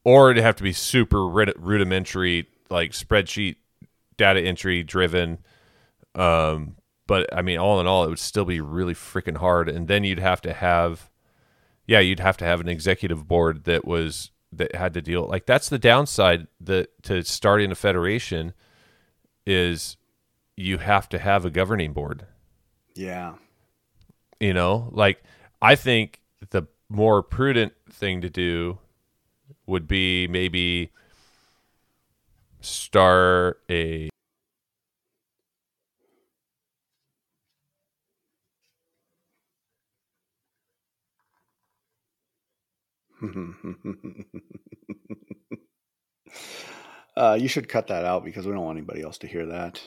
[0.05, 3.57] or it'd have to be super rud- rudimentary, like spreadsheet
[4.17, 5.39] data entry driven.
[6.15, 6.77] Um,
[7.07, 9.69] but I mean, all in all, it would still be really freaking hard.
[9.69, 11.11] And then you'd have to have,
[11.87, 15.27] yeah, you'd have to have an executive board that was that had to deal.
[15.27, 18.53] Like that's the downside that to starting a federation
[19.47, 19.97] is
[20.57, 22.27] you have to have a governing board.
[22.95, 23.35] yeah.
[24.41, 25.23] You know, like
[25.61, 28.79] I think the more prudent thing to do
[29.67, 30.91] would be maybe
[32.61, 34.09] start a
[47.17, 49.81] uh, you should cut that out because we don't want anybody else to hear that.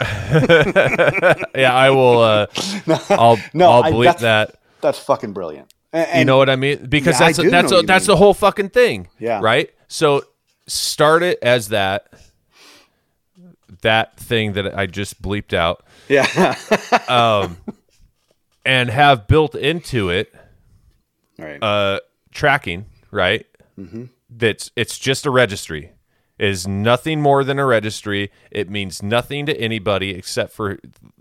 [1.54, 2.20] yeah, I will.
[2.20, 2.46] Uh,
[3.10, 4.56] I'll No, I'll bleep that.
[4.80, 5.72] That's fucking brilliant.
[5.92, 6.86] And, you know what I mean?
[6.86, 8.14] Because Yeah, that's do that's you that's mean.
[8.14, 9.08] the whole fucking thing.
[9.18, 9.40] Yeah.
[9.42, 9.70] Right.
[9.88, 10.22] So
[10.66, 12.12] start it as that
[13.82, 16.56] that thing that I just bleeped out, yeah.
[17.08, 17.58] um,
[18.64, 20.34] and have built into it
[21.38, 21.62] right.
[21.62, 22.00] uh,
[22.32, 22.86] tracking.
[23.10, 23.46] Right.
[23.78, 24.04] Mm-hmm.
[24.28, 25.92] That's it's just a registry.
[26.38, 28.30] It is nothing more than a registry.
[28.50, 30.78] It means nothing to anybody except for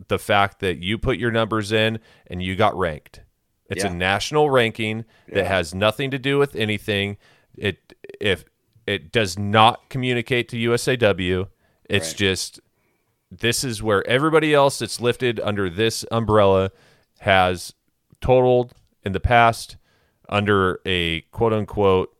[0.09, 3.21] the fact that you put your numbers in and you got ranked.
[3.69, 5.47] It's a national ranking that Yeah.
[5.47, 7.17] has nothing to do with anything.
[7.57, 8.45] It if
[8.85, 11.47] it does not communicate to USAW.
[11.89, 12.17] It's Right.
[12.17, 12.59] just
[13.29, 16.71] this is where everybody else that's lifted under this umbrella
[17.19, 17.73] has
[18.21, 19.75] totaled in the past
[20.29, 22.15] under a quote unquote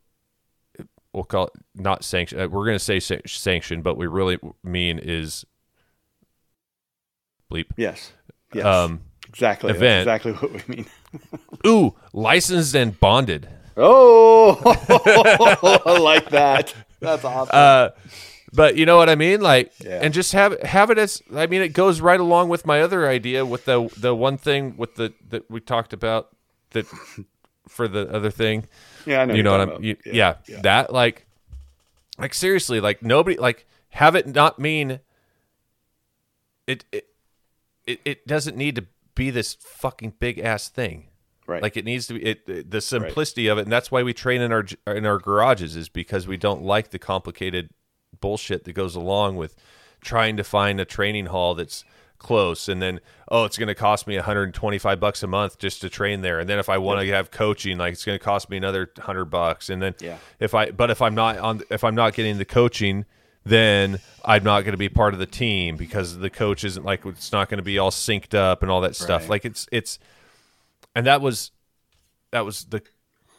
[1.13, 4.37] we'll call it not sanction uh, we're going to say san- sanction but we really
[4.63, 5.45] mean is
[7.51, 8.11] bleep yes.
[8.53, 8.65] Yes.
[8.65, 9.01] um
[9.37, 9.71] exactly.
[9.71, 10.01] That's event.
[10.01, 10.85] exactly what we mean.
[11.65, 13.47] ooh licensed and bonded
[13.79, 14.59] Oh,
[15.85, 16.73] I like that.
[16.99, 17.51] That's awesome.
[17.53, 17.89] uh
[18.53, 19.99] but you know what I mean, like, Yeah.
[20.01, 21.21] and just have have it as.
[21.35, 24.75] I mean, it goes right along with my other idea with the the one thing
[24.77, 26.29] with the that we talked about
[26.71, 26.85] that
[27.67, 28.67] for the other thing.
[29.05, 29.33] yeah, I know.
[29.35, 29.83] you know what I'm.
[29.83, 31.27] You, yeah, that like,
[32.17, 35.01] like seriously, like nobody like have it not mean.
[36.65, 37.05] It it
[37.85, 38.85] it, it doesn't need to
[39.17, 41.07] be this fucking big ass thing.
[41.45, 41.61] Right.
[41.61, 44.13] Like it needs to be it, it- the simplicity of it, and that's why we
[44.13, 47.69] train in our in our garages is because we don't like the complicated
[48.21, 49.55] bullshit that goes along with
[50.01, 51.83] trying to find a training hall that's
[52.19, 52.99] close and then
[53.29, 56.49] oh it's going to cost me 125 bucks a month just to train there and
[56.49, 59.25] then if I want to have coaching like it's going to cost me another 100
[59.25, 60.17] bucks and then Yeah.
[60.39, 63.05] if I but if I'm not on if I'm not getting the coaching
[63.49, 67.05] then I'm not going to be part of the team because the coach isn't like
[67.05, 69.29] it's not going to be all synced up and all that stuff Right.
[69.29, 69.99] like it's it's
[70.95, 71.51] and that was
[72.31, 72.81] that was the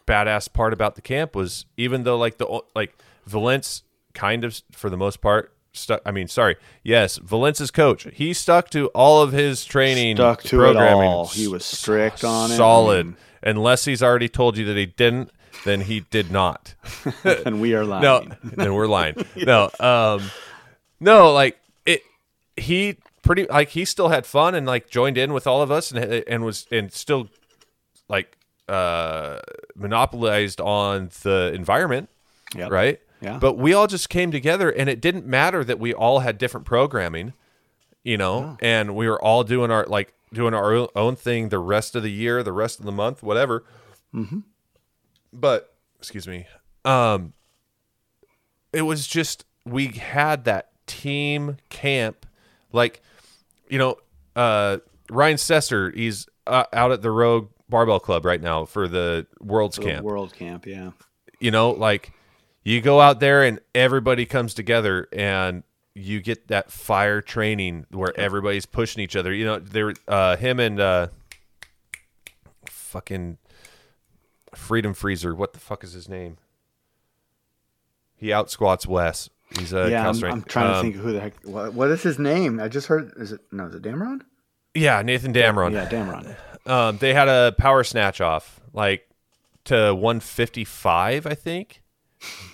[0.06, 2.96] badass part about the camp was even though like the like
[3.26, 3.82] Valence
[4.14, 8.70] kind of for the most part stuck I mean sorry yes Valence's coach he stuck
[8.70, 11.26] to all of his training Stuck to it programming all.
[11.26, 12.56] He was strict on it.
[12.56, 13.48] solid mm-hmm.
[13.48, 15.30] unless he's already told you that he didn't
[15.64, 16.74] then he did not
[17.24, 18.02] and we are lying.
[18.02, 19.14] no, then we're lying.
[19.36, 20.30] No, um,
[21.00, 22.02] no, like it.
[22.56, 25.90] He pretty like he still had fun and like joined in with all of us
[25.92, 27.28] and and was and still
[28.09, 28.36] like
[28.68, 29.38] uh
[29.76, 32.09] monopolized on the environment,
[32.56, 32.70] Yep.
[32.70, 33.00] right?
[33.20, 33.38] Yeah.
[33.40, 36.66] But we all just came together, and it didn't matter that we all had different
[36.66, 37.32] programming,
[38.04, 41.96] you know, and we were all doing our like doing our own thing the rest
[41.96, 43.64] of the year, the rest of the month, whatever.
[45.33, 46.47] But excuse me,
[46.85, 47.33] um,
[48.72, 52.26] it was just we had that team camp,
[52.72, 53.03] like
[53.68, 53.97] you know,
[54.37, 54.79] uh,
[55.11, 59.76] Ryan Sesser, he's uh, out at the Rogue Barbell Club right now for the World's
[59.76, 60.05] The Camp.
[60.05, 60.93] World Camp, yeah.
[61.41, 62.12] you know like
[62.64, 65.62] you go out there and everybody comes together and
[65.95, 69.33] you get that fire training where everybody's pushing each other.
[69.33, 71.09] You know there uh him and uh
[72.66, 73.39] fucking
[74.55, 76.36] freedom freezer what the fuck is his name
[78.16, 81.20] he out squats wes he's a yeah, I'm, I'm trying to um, think who the
[81.20, 81.34] heck.
[81.44, 82.61] What, what is his name?
[82.61, 83.12] I just heard.
[83.16, 83.66] Is it no?
[83.66, 84.20] Is it Damron?
[84.74, 86.36] yeah nathan damron Yeah, Damron.
[86.70, 89.09] um, they had a power snatch off like
[89.64, 91.82] to 155 i think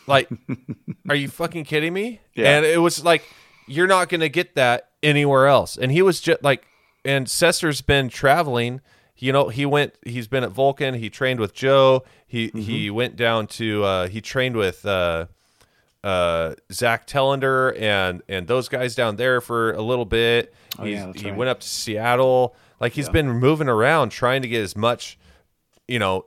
[0.06, 0.28] like
[1.08, 2.56] are you fucking kidding me Yeah.
[2.56, 3.24] and it was like
[3.66, 6.64] you're not gonna get that anywhere else and he was just like
[7.04, 8.80] and Sesser's been traveling
[9.16, 12.94] you know he went he's been at vulcan he trained with joe he he Mm-hmm.
[12.96, 15.26] went down to uh he trained with uh
[16.02, 20.52] uh Zack Telander and and those guys down there for a little bit.
[20.78, 21.36] Oh, He's- yeah, he right.
[21.38, 22.54] went up to Seattle.
[22.80, 25.18] Like he's been moving around trying to get as much,
[25.88, 26.26] you know,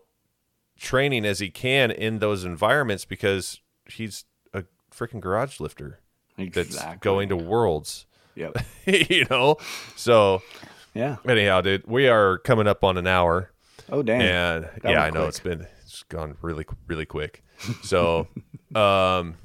[0.79, 5.99] training as he can in those environments because he's a freaking garage lifter
[6.37, 8.07] that's going to worlds.
[8.35, 8.57] Yep.
[8.87, 9.57] you know?
[9.95, 10.41] So
[10.97, 11.17] Yeah.
[11.27, 13.51] anyhow, dude, we are coming up on an hour.
[13.89, 14.21] Oh damn.
[14.21, 15.29] And That yeah, I know quick.
[15.29, 17.43] it's been it's gone really really quick.
[17.83, 18.27] So,
[18.75, 19.35] um,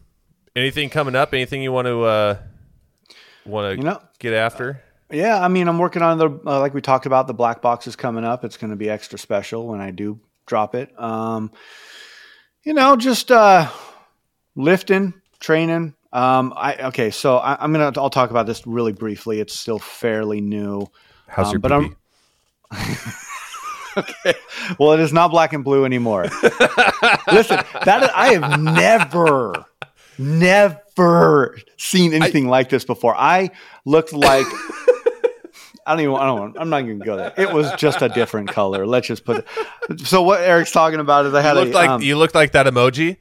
[0.56, 1.32] anything coming up?
[1.34, 2.36] Anything you want to uh,
[3.46, 4.82] want to You know- get after?
[5.10, 7.26] Yeah, I mean, I'm working on the uh, like we talked about.
[7.26, 8.44] The black box is coming up.
[8.46, 10.90] It's going to be extra special when I do drop it.
[10.98, 11.52] Um,
[12.64, 13.68] you know, just uh,
[14.56, 19.38] lifting, training, Um, I okay, so I, am gonna I'll talk about this really briefly.
[19.40, 20.86] It's still fairly new.
[21.32, 21.96] How's um, your but poopy?
[22.70, 22.78] I'm
[23.98, 24.34] okay.
[24.78, 26.24] Well, it is not black and blue anymore.
[27.32, 29.66] Listen, that is, I have never,
[30.18, 33.14] never seen anything I, like this before.
[33.16, 33.50] I
[33.84, 34.46] looked like
[35.84, 36.14] I don't even.
[36.14, 36.38] I don't.
[36.38, 37.34] Want, I'm not even gonna go there.
[37.36, 38.86] It was just a different color.
[38.86, 40.00] Let's just put it.
[40.00, 42.34] So what Eric's talking about is I had you looked a, like um, you looked
[42.34, 43.16] like that emoji.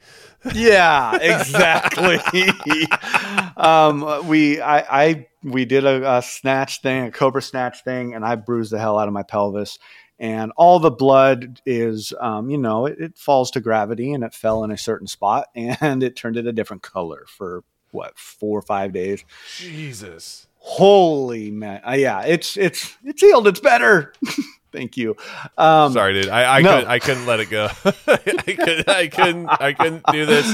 [0.54, 2.18] Yeah, exactly.
[3.56, 8.24] um, we I, I we did a, a snatch thing, a cobra snatch thing, and
[8.24, 9.78] I bruised the hell out of my pelvis.
[10.18, 14.34] And all the blood is um, you know it, it, falls to gravity and it
[14.34, 18.58] fell in a certain spot and it turned it a different color for what four
[18.58, 19.24] or five days.
[19.58, 20.46] Jesus.
[20.64, 23.48] Holy man uh, yeah it's it's it's healed.
[23.48, 24.12] It's better.
[24.72, 25.16] Thank you.
[25.58, 26.28] Um, sorry dude.
[26.28, 26.70] I I, no.
[26.70, 27.68] couldn't, I couldn't let it go.
[27.84, 30.48] I, couldn't, I couldn't i couldn't do this.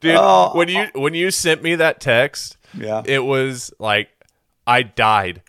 [0.00, 0.56] Dude oh.
[0.56, 3.02] when you when you sent me that text yeah.
[3.04, 4.10] it was like
[4.68, 5.42] i died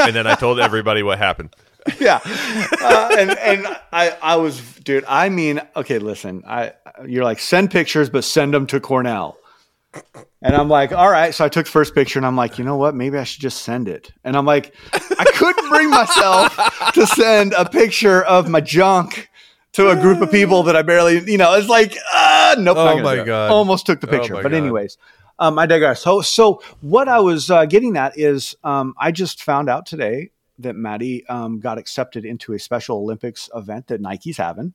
[0.00, 1.54] and then i told everybody what happened
[2.00, 5.04] yeah, uh, and and I I was dude.
[5.08, 6.42] I mean, okay, listen.
[6.46, 6.72] I
[7.06, 9.38] you're like send pictures, but send them to Cornell.
[10.42, 11.34] And I'm like, all right.
[11.34, 12.94] So I took the first picture, and I'm like, you know what?
[12.94, 14.12] Maybe I should just send it.
[14.24, 16.56] And I'm like, I couldn't bring myself
[16.94, 19.28] to send a picture of my junk
[19.72, 22.76] to a group of people that I barely, you know, it's like, uh, nope.
[22.76, 23.50] Oh my god!
[23.50, 24.98] Almost took the oh picture, oh but anyways.
[25.40, 26.02] Um, I digress.
[26.02, 30.30] So, so what I was uh, getting at is, um, I just found out today
[30.58, 34.74] that Maddie um, got accepted into a Special Olympics event that Nike's having.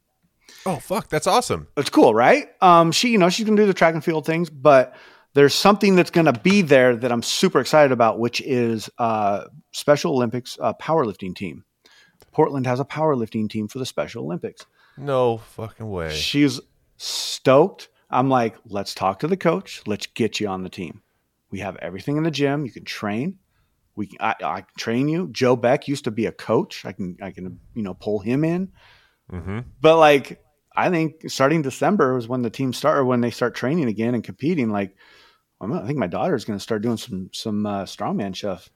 [0.66, 1.68] Oh fuck, that's awesome.
[1.78, 2.48] It's cool, right?
[2.62, 4.96] Um, she, you know, she's gonna do the track and field things, but
[5.34, 10.14] there's something that's gonna be there that I'm super excited about, which is uh, Special
[10.14, 11.64] Olympics uh, powerlifting team.
[12.32, 14.66] Portland has a powerlifting team for the Special Olympics.
[14.98, 16.14] No fucking way.
[16.14, 16.60] She's
[16.98, 17.90] stoked.
[18.16, 19.82] I'm like, let's talk to the coach.
[19.86, 21.02] Let's get you on the team.
[21.52, 22.66] We have everything in the gym.
[22.66, 23.40] You can train
[23.96, 25.30] we I, I can train you.
[25.32, 26.86] Joe Beck used to be a coach.
[26.86, 28.72] I can I can you know pull him in.
[29.32, 29.60] Mm-hmm.
[29.82, 30.44] But like
[30.76, 34.14] I think starting December was when the team start or when they start training again
[34.14, 34.70] and competing.
[34.70, 34.96] Like
[35.62, 38.70] I think my daughter is going to start doing some some uh, strongman stuff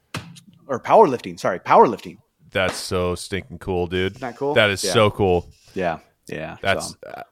[0.68, 1.40] or powerlifting.
[1.40, 2.18] Sorry, powerlifting.
[2.52, 4.14] That's so stinking cool, dude.
[4.14, 4.54] Isn't that cool?
[4.56, 4.94] That is yeah.
[4.94, 5.50] so cool.
[5.76, 6.58] Yeah, yeah.
[6.62, 7.24] That's so,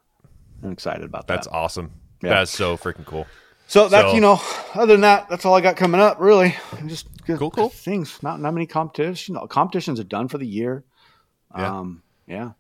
[0.64, 1.36] I'm excited about that.
[1.36, 1.92] That's awesome.
[2.22, 2.32] Yeah.
[2.32, 3.28] That's so freaking cool.
[3.68, 4.42] So that's so, you know,
[4.74, 6.20] other than that, that's all I got coming up.
[6.20, 6.56] Really,
[6.86, 8.22] just good, cool, cool things.
[8.24, 9.38] Not not many competitions.
[9.50, 10.86] Competitions are done for the year.
[11.56, 11.80] Yeah.
[11.80, 12.52] Um, yeah.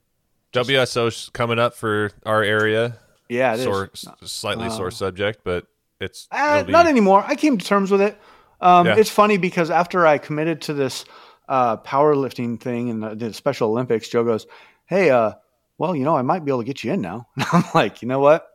[0.53, 2.97] WSO's coming up for our area.
[3.29, 4.07] Yeah, it sore, is.
[4.23, 5.67] slightly uh, sore subject, but
[5.99, 6.71] it's uh, be...
[6.71, 7.23] not anymore.
[7.25, 8.19] I came to terms with it.
[8.59, 8.95] Um, yeah.
[8.97, 11.05] It's funny because after I committed to this
[11.47, 14.47] uh, powerlifting thing and the, the, Special Olympics, Joe goes,
[14.85, 15.33] "Hey, uh,
[15.77, 18.01] well, you know, I might be able to get you in now." And I'm like,
[18.01, 18.47] you know what?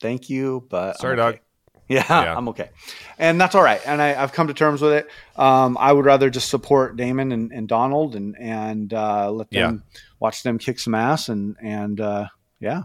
[0.00, 1.32] Thank you, but sorry, okay.
[1.32, 1.40] dog.
[1.90, 2.68] Yeah, yeah, I'm okay,
[3.18, 3.80] and that's all right.
[3.86, 5.10] And I, have come to terms with it.
[5.36, 9.84] Um, I would rather just support Damon and, and Donald and and uh, let them
[9.90, 10.00] yeah.
[10.20, 12.26] watch them kick some ass and and uh,
[12.60, 12.82] yeah,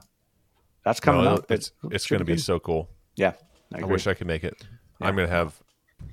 [0.85, 1.51] that's coming no, up.
[1.51, 2.89] It's it's, it's going to be so cool.
[3.17, 3.33] Yeah,
[3.75, 4.55] I, I, wish I could make it.
[5.01, 5.07] Yeah.
[5.07, 5.61] I'm going to have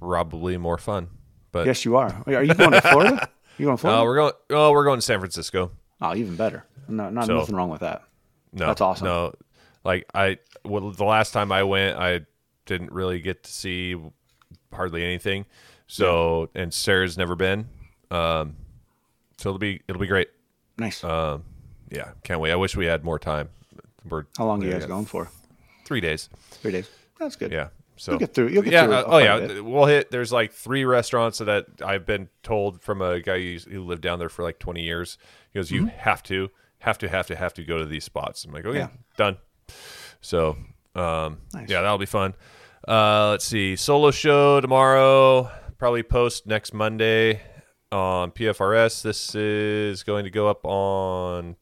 [0.01, 1.11] probably more fun.
[1.53, 2.25] But yes, you are.
[2.27, 3.29] Are you going to Florida?
[3.59, 4.01] you going to Florida?
[4.01, 4.33] No, we're going.
[4.51, 5.71] Oh, we're going to San Francisco.
[6.01, 6.65] Oh, even better.
[6.89, 8.03] No, not so, nothing wrong with that.
[8.53, 9.07] No, that's awesome.
[9.07, 9.35] No,
[9.85, 12.21] like I, well, the last time I went, I
[12.67, 13.97] didn't really get to see
[14.73, 15.47] hardly anything.
[15.87, 16.63] So yeah.
[16.63, 17.69] and Sarah's never been.
[18.11, 18.57] Um,
[19.39, 20.29] so it'll be it'll be great.
[20.79, 21.03] Nice.
[21.05, 21.45] Um,
[21.91, 22.53] yeah, can't wait.
[22.53, 23.49] I wish we had more time.
[24.09, 25.31] We're, How long are you guys going for?
[25.85, 26.29] Three days.
[26.51, 26.89] Three days.
[27.19, 27.53] That's good.
[27.53, 27.69] Yeah.
[27.97, 28.49] So you'll get through.
[28.49, 28.85] You'll get yeah.
[28.85, 29.61] Through uh, oh yeah.
[29.61, 30.11] We'll hit.
[30.11, 34.31] There's like three restaurants that I've been told from a guy who lived down there
[34.31, 35.19] for like 20 years.
[35.53, 35.99] He goes, "You mm-hmm.
[35.99, 38.79] have to, have to, have to, have to go to these spots." I'm like, "Okay,
[38.79, 38.89] yeah.
[39.17, 39.39] done."
[40.21, 40.57] So
[40.95, 41.69] um, nice.
[41.69, 42.35] yeah, that'll be fun.
[42.87, 43.77] Uh, let's see.
[43.77, 45.51] Solo show tomorrow.
[45.79, 47.41] Probably post next Monday
[47.93, 49.03] on PFRS.
[49.03, 51.57] This is going to go up on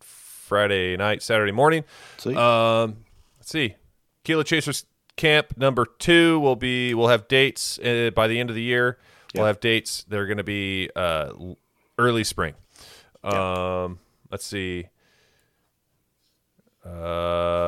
[0.00, 1.84] Friday night, Saturday morning.
[2.24, 3.04] Let's um,
[3.38, 3.76] let's see.
[4.24, 4.84] Kilo Chasers
[5.16, 6.94] Camp number two will be.
[6.94, 8.98] We'll have dates uh, by the end of the year.
[9.34, 10.04] We'll have dates.
[10.08, 11.32] They're going to be uh,
[11.98, 12.54] early spring.
[13.24, 13.98] Um,
[14.30, 14.88] let's see.
[16.84, 17.66] Uh,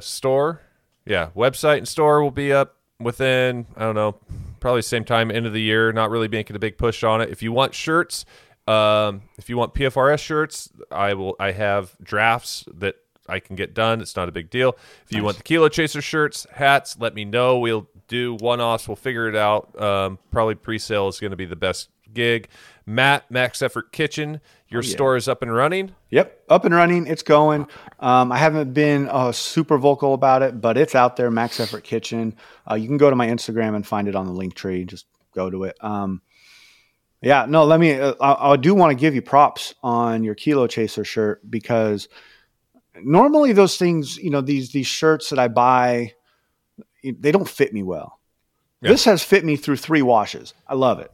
[0.00, 0.60] store
[1.06, 4.16] yeah, website and store will be up within I don't know,
[4.60, 5.92] probably same time end of the year.
[5.92, 7.30] Not really making a big push on it.
[7.30, 8.26] If you want shirts,
[8.66, 11.36] um, if you want PFRS shirts, I will.
[11.38, 12.96] I have drafts that
[13.28, 14.00] I can get done.
[14.00, 14.76] It's not a big deal.
[15.04, 15.24] If you nice.
[15.24, 17.58] want the Kilo Chaser shirts, hats, let me know.
[17.58, 18.88] We'll do one offs.
[18.88, 19.80] We'll figure it out.
[19.80, 22.48] Um, probably pre sale is going to be the best gig.
[22.86, 24.90] Matt, Max Effort Kitchen, your Oh, yeah.
[24.92, 25.94] store is up and running.
[26.10, 27.06] Yep, up and running.
[27.08, 27.66] It's going.
[27.98, 31.30] Um, I haven't been uh, super vocal about it, but it's out there.
[31.30, 32.34] Max Effort Kitchen.
[32.70, 34.84] Uh, you can go to my Instagram and find it on the link tree.
[34.84, 35.76] Just go to it.
[35.80, 36.22] Um,
[37.22, 37.64] yeah, no.
[37.64, 37.94] Let me.
[37.94, 42.08] Uh, I, I do want to give you props on your Kilo Chaser shirt because
[43.02, 46.12] normally those things, you know, these these shirts that I buy,
[47.02, 48.20] they don't fit me well.
[48.80, 48.90] Yeah.
[48.90, 50.54] This has fit me through three washes.
[50.68, 51.10] I love it.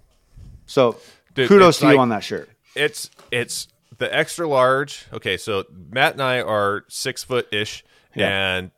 [0.67, 0.97] So
[1.35, 2.49] Dude, kudos to like- you on that shirt.
[2.75, 5.07] It's it's the extra large.
[5.13, 7.85] Okay, so Matt and I are six foot ish
[8.15, 8.29] Yeah.
[8.57, 8.71] and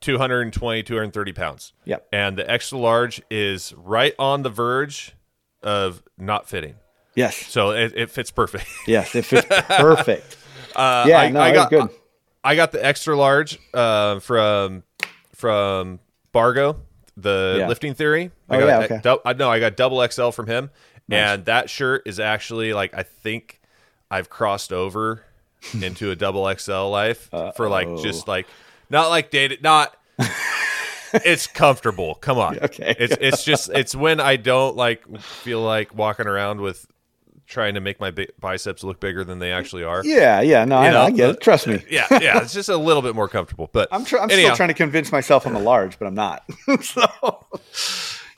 [0.00, 1.72] 220, 230 pounds.
[1.84, 2.06] Yep.
[2.12, 5.14] And the extra large is right on the verge
[5.62, 6.74] of not fitting.
[7.14, 7.36] Yes.
[7.36, 8.66] So it, it fits perfect.
[8.86, 10.36] Yes, it fits perfect.
[10.76, 11.88] Uh, Yeah, I, no, I got good.
[12.42, 14.82] I got the extra large uh, from
[15.36, 16.00] from
[16.32, 16.80] Bargo,
[17.16, 17.68] the Yeah.
[17.68, 18.32] lifting theory.
[18.50, 19.20] I Oh, got yeah, okay.
[19.24, 20.70] I know I got double XL from him,
[21.10, 23.60] and that shirt is actually like I think
[24.10, 25.24] I've crossed over
[25.80, 28.46] into a double XL life for like just like
[28.90, 29.96] not like dated not.
[31.12, 32.14] it's comfortable.
[32.16, 32.58] Come on.
[32.58, 32.94] Okay.
[32.98, 36.86] It's it's just it's when I don't like feel like walking around with
[37.46, 40.02] trying to make my bi- biceps look bigger than they actually are.
[40.04, 41.40] Yeah, yeah, no, I, know, I get it.
[41.40, 41.84] Trust me.
[41.90, 43.68] Yeah, yeah, it's just a little bit more comfortable.
[43.72, 46.14] But I'm, tr- I'm anyhow, still trying to convince myself I'm a large, but I'm
[46.14, 46.44] not.
[46.80, 47.04] so,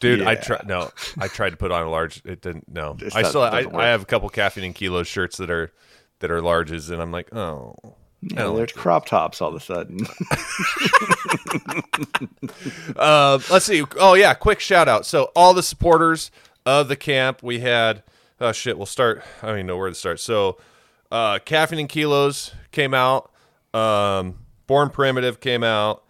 [0.01, 0.23] dude.
[0.23, 0.41] I Yeah.
[0.41, 0.67] tried.
[0.67, 2.23] No, I tried to put on a large.
[2.25, 2.69] It didn't.
[2.69, 3.43] No, It's I not- still.
[3.43, 3.65] I.
[3.75, 5.73] I have a couple caffeine and kilos shirts that are
[6.21, 7.89] that are larges, and I'm like, oh, I
[8.23, 10.01] yeah, there's like crop tops all of a sudden.
[12.97, 13.85] Uh, let's see.
[13.99, 15.05] Oh yeah, quick shout out.
[15.07, 16.31] So all the supporters
[16.65, 18.03] of the camp, we had.
[18.41, 19.23] Oh shit, we'll start.
[19.43, 20.21] I don't even know where to start.
[20.21, 20.59] So,
[21.11, 23.31] uh, caffeine and kilos came out.
[23.75, 26.05] Um, Born Primitive came out.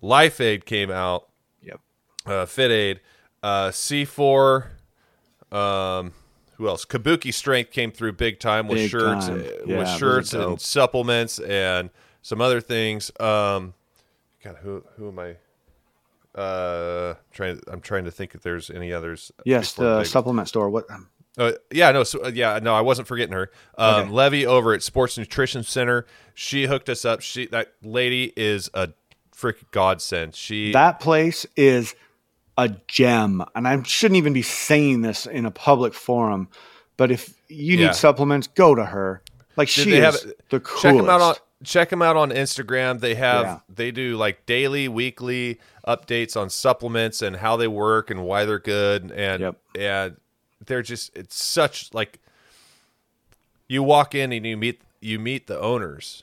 [0.00, 1.28] Life Aid came out.
[1.62, 1.80] yep.
[2.26, 3.00] uh, Fit Aid,
[3.42, 4.66] uh, C4.
[5.52, 6.12] Um,
[6.56, 6.84] who else?
[6.84, 9.40] Kabuki Strength came through big time with Big shirts, time.
[9.40, 11.90] uh, Yeah, with shirts and supplements and
[12.22, 13.10] some other things.
[13.18, 13.74] Um,
[14.44, 15.36] God, who who am I?
[16.38, 17.60] Uh, trying.
[17.66, 19.32] I'm trying to think if there's any others.
[19.44, 20.70] Yes, the big- supplement store.
[20.70, 20.88] What?
[20.90, 23.50] um, uh, yeah, no, so, uh, yeah, no, I wasn't forgetting her.
[23.78, 24.10] Um, Okay.
[24.10, 27.20] Levy over at Sports Nutrition Center, she hooked us up.
[27.22, 28.90] She that lady is a
[29.34, 30.34] freaking godsend.
[30.34, 31.94] She That place is
[32.62, 36.48] a gem, and I shouldn't even be saying this in a public forum,
[36.96, 37.90] but if you need Yeah.
[37.92, 39.22] supplements, go to her.
[39.56, 40.18] Like Did she they have-
[40.50, 40.82] the coolest.
[40.82, 43.00] check them out on check them out on Instagram.
[43.00, 43.58] They have Yeah.
[43.68, 48.58] they do like daily, weekly updates on supplements and how they work and why they're
[48.58, 49.56] good and Yep.
[49.78, 50.16] and
[50.66, 52.18] they're just it's such like
[53.68, 56.22] you walk in and you meet you meet the owners.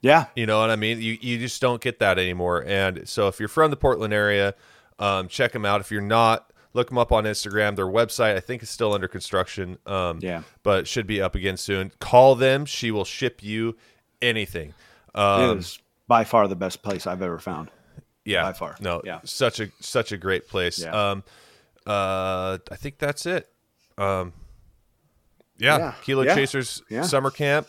[0.00, 1.00] yeah, You know what I mean?
[1.00, 2.62] You you just don't get that anymore.
[2.66, 4.54] And so if you're from the Portland area,
[4.98, 5.80] um, check them out.
[5.80, 7.76] If you're not, look them up on Instagram.
[7.76, 9.78] Their website I think is still under construction.
[9.86, 10.42] Um, Yeah.
[10.62, 11.92] but should be up again soon.
[12.00, 12.64] Call them.
[12.66, 13.76] She will ship you
[14.22, 14.74] anything.
[15.14, 17.70] it Um, is by far the best place I've ever found.
[18.24, 18.76] yeah, by far.
[18.80, 19.20] No, Yeah.
[19.24, 20.78] such a such a great place.
[20.80, 21.10] Yeah.
[21.10, 21.24] Um,
[21.86, 23.48] uh, I think that's it.
[23.96, 24.32] Um,
[25.56, 25.94] yeah, Yeah.
[26.02, 26.34] Kilo Yeah.
[26.34, 27.02] Chasers Yeah.
[27.02, 27.66] summer camp.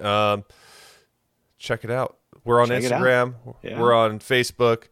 [0.00, 0.44] Um,
[1.58, 2.16] check it out.
[2.44, 2.82] We're on Check.
[2.84, 3.34] Instagram.
[3.62, 4.84] We're on Facebook.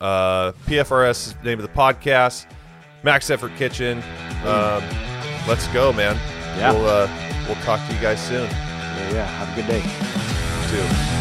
[0.00, 2.46] Uh, PFRS is the name of the podcast.
[3.02, 3.98] Max Effort Kitchen.
[4.44, 4.82] Um,
[5.48, 6.14] let's go, man.
[6.56, 6.72] Yeah.
[6.72, 7.08] We'll uh,
[7.46, 9.26] we'll talk to you guys soon Yeah, yeah.
[9.26, 9.82] Have a good day.
[9.82, 11.17] You too.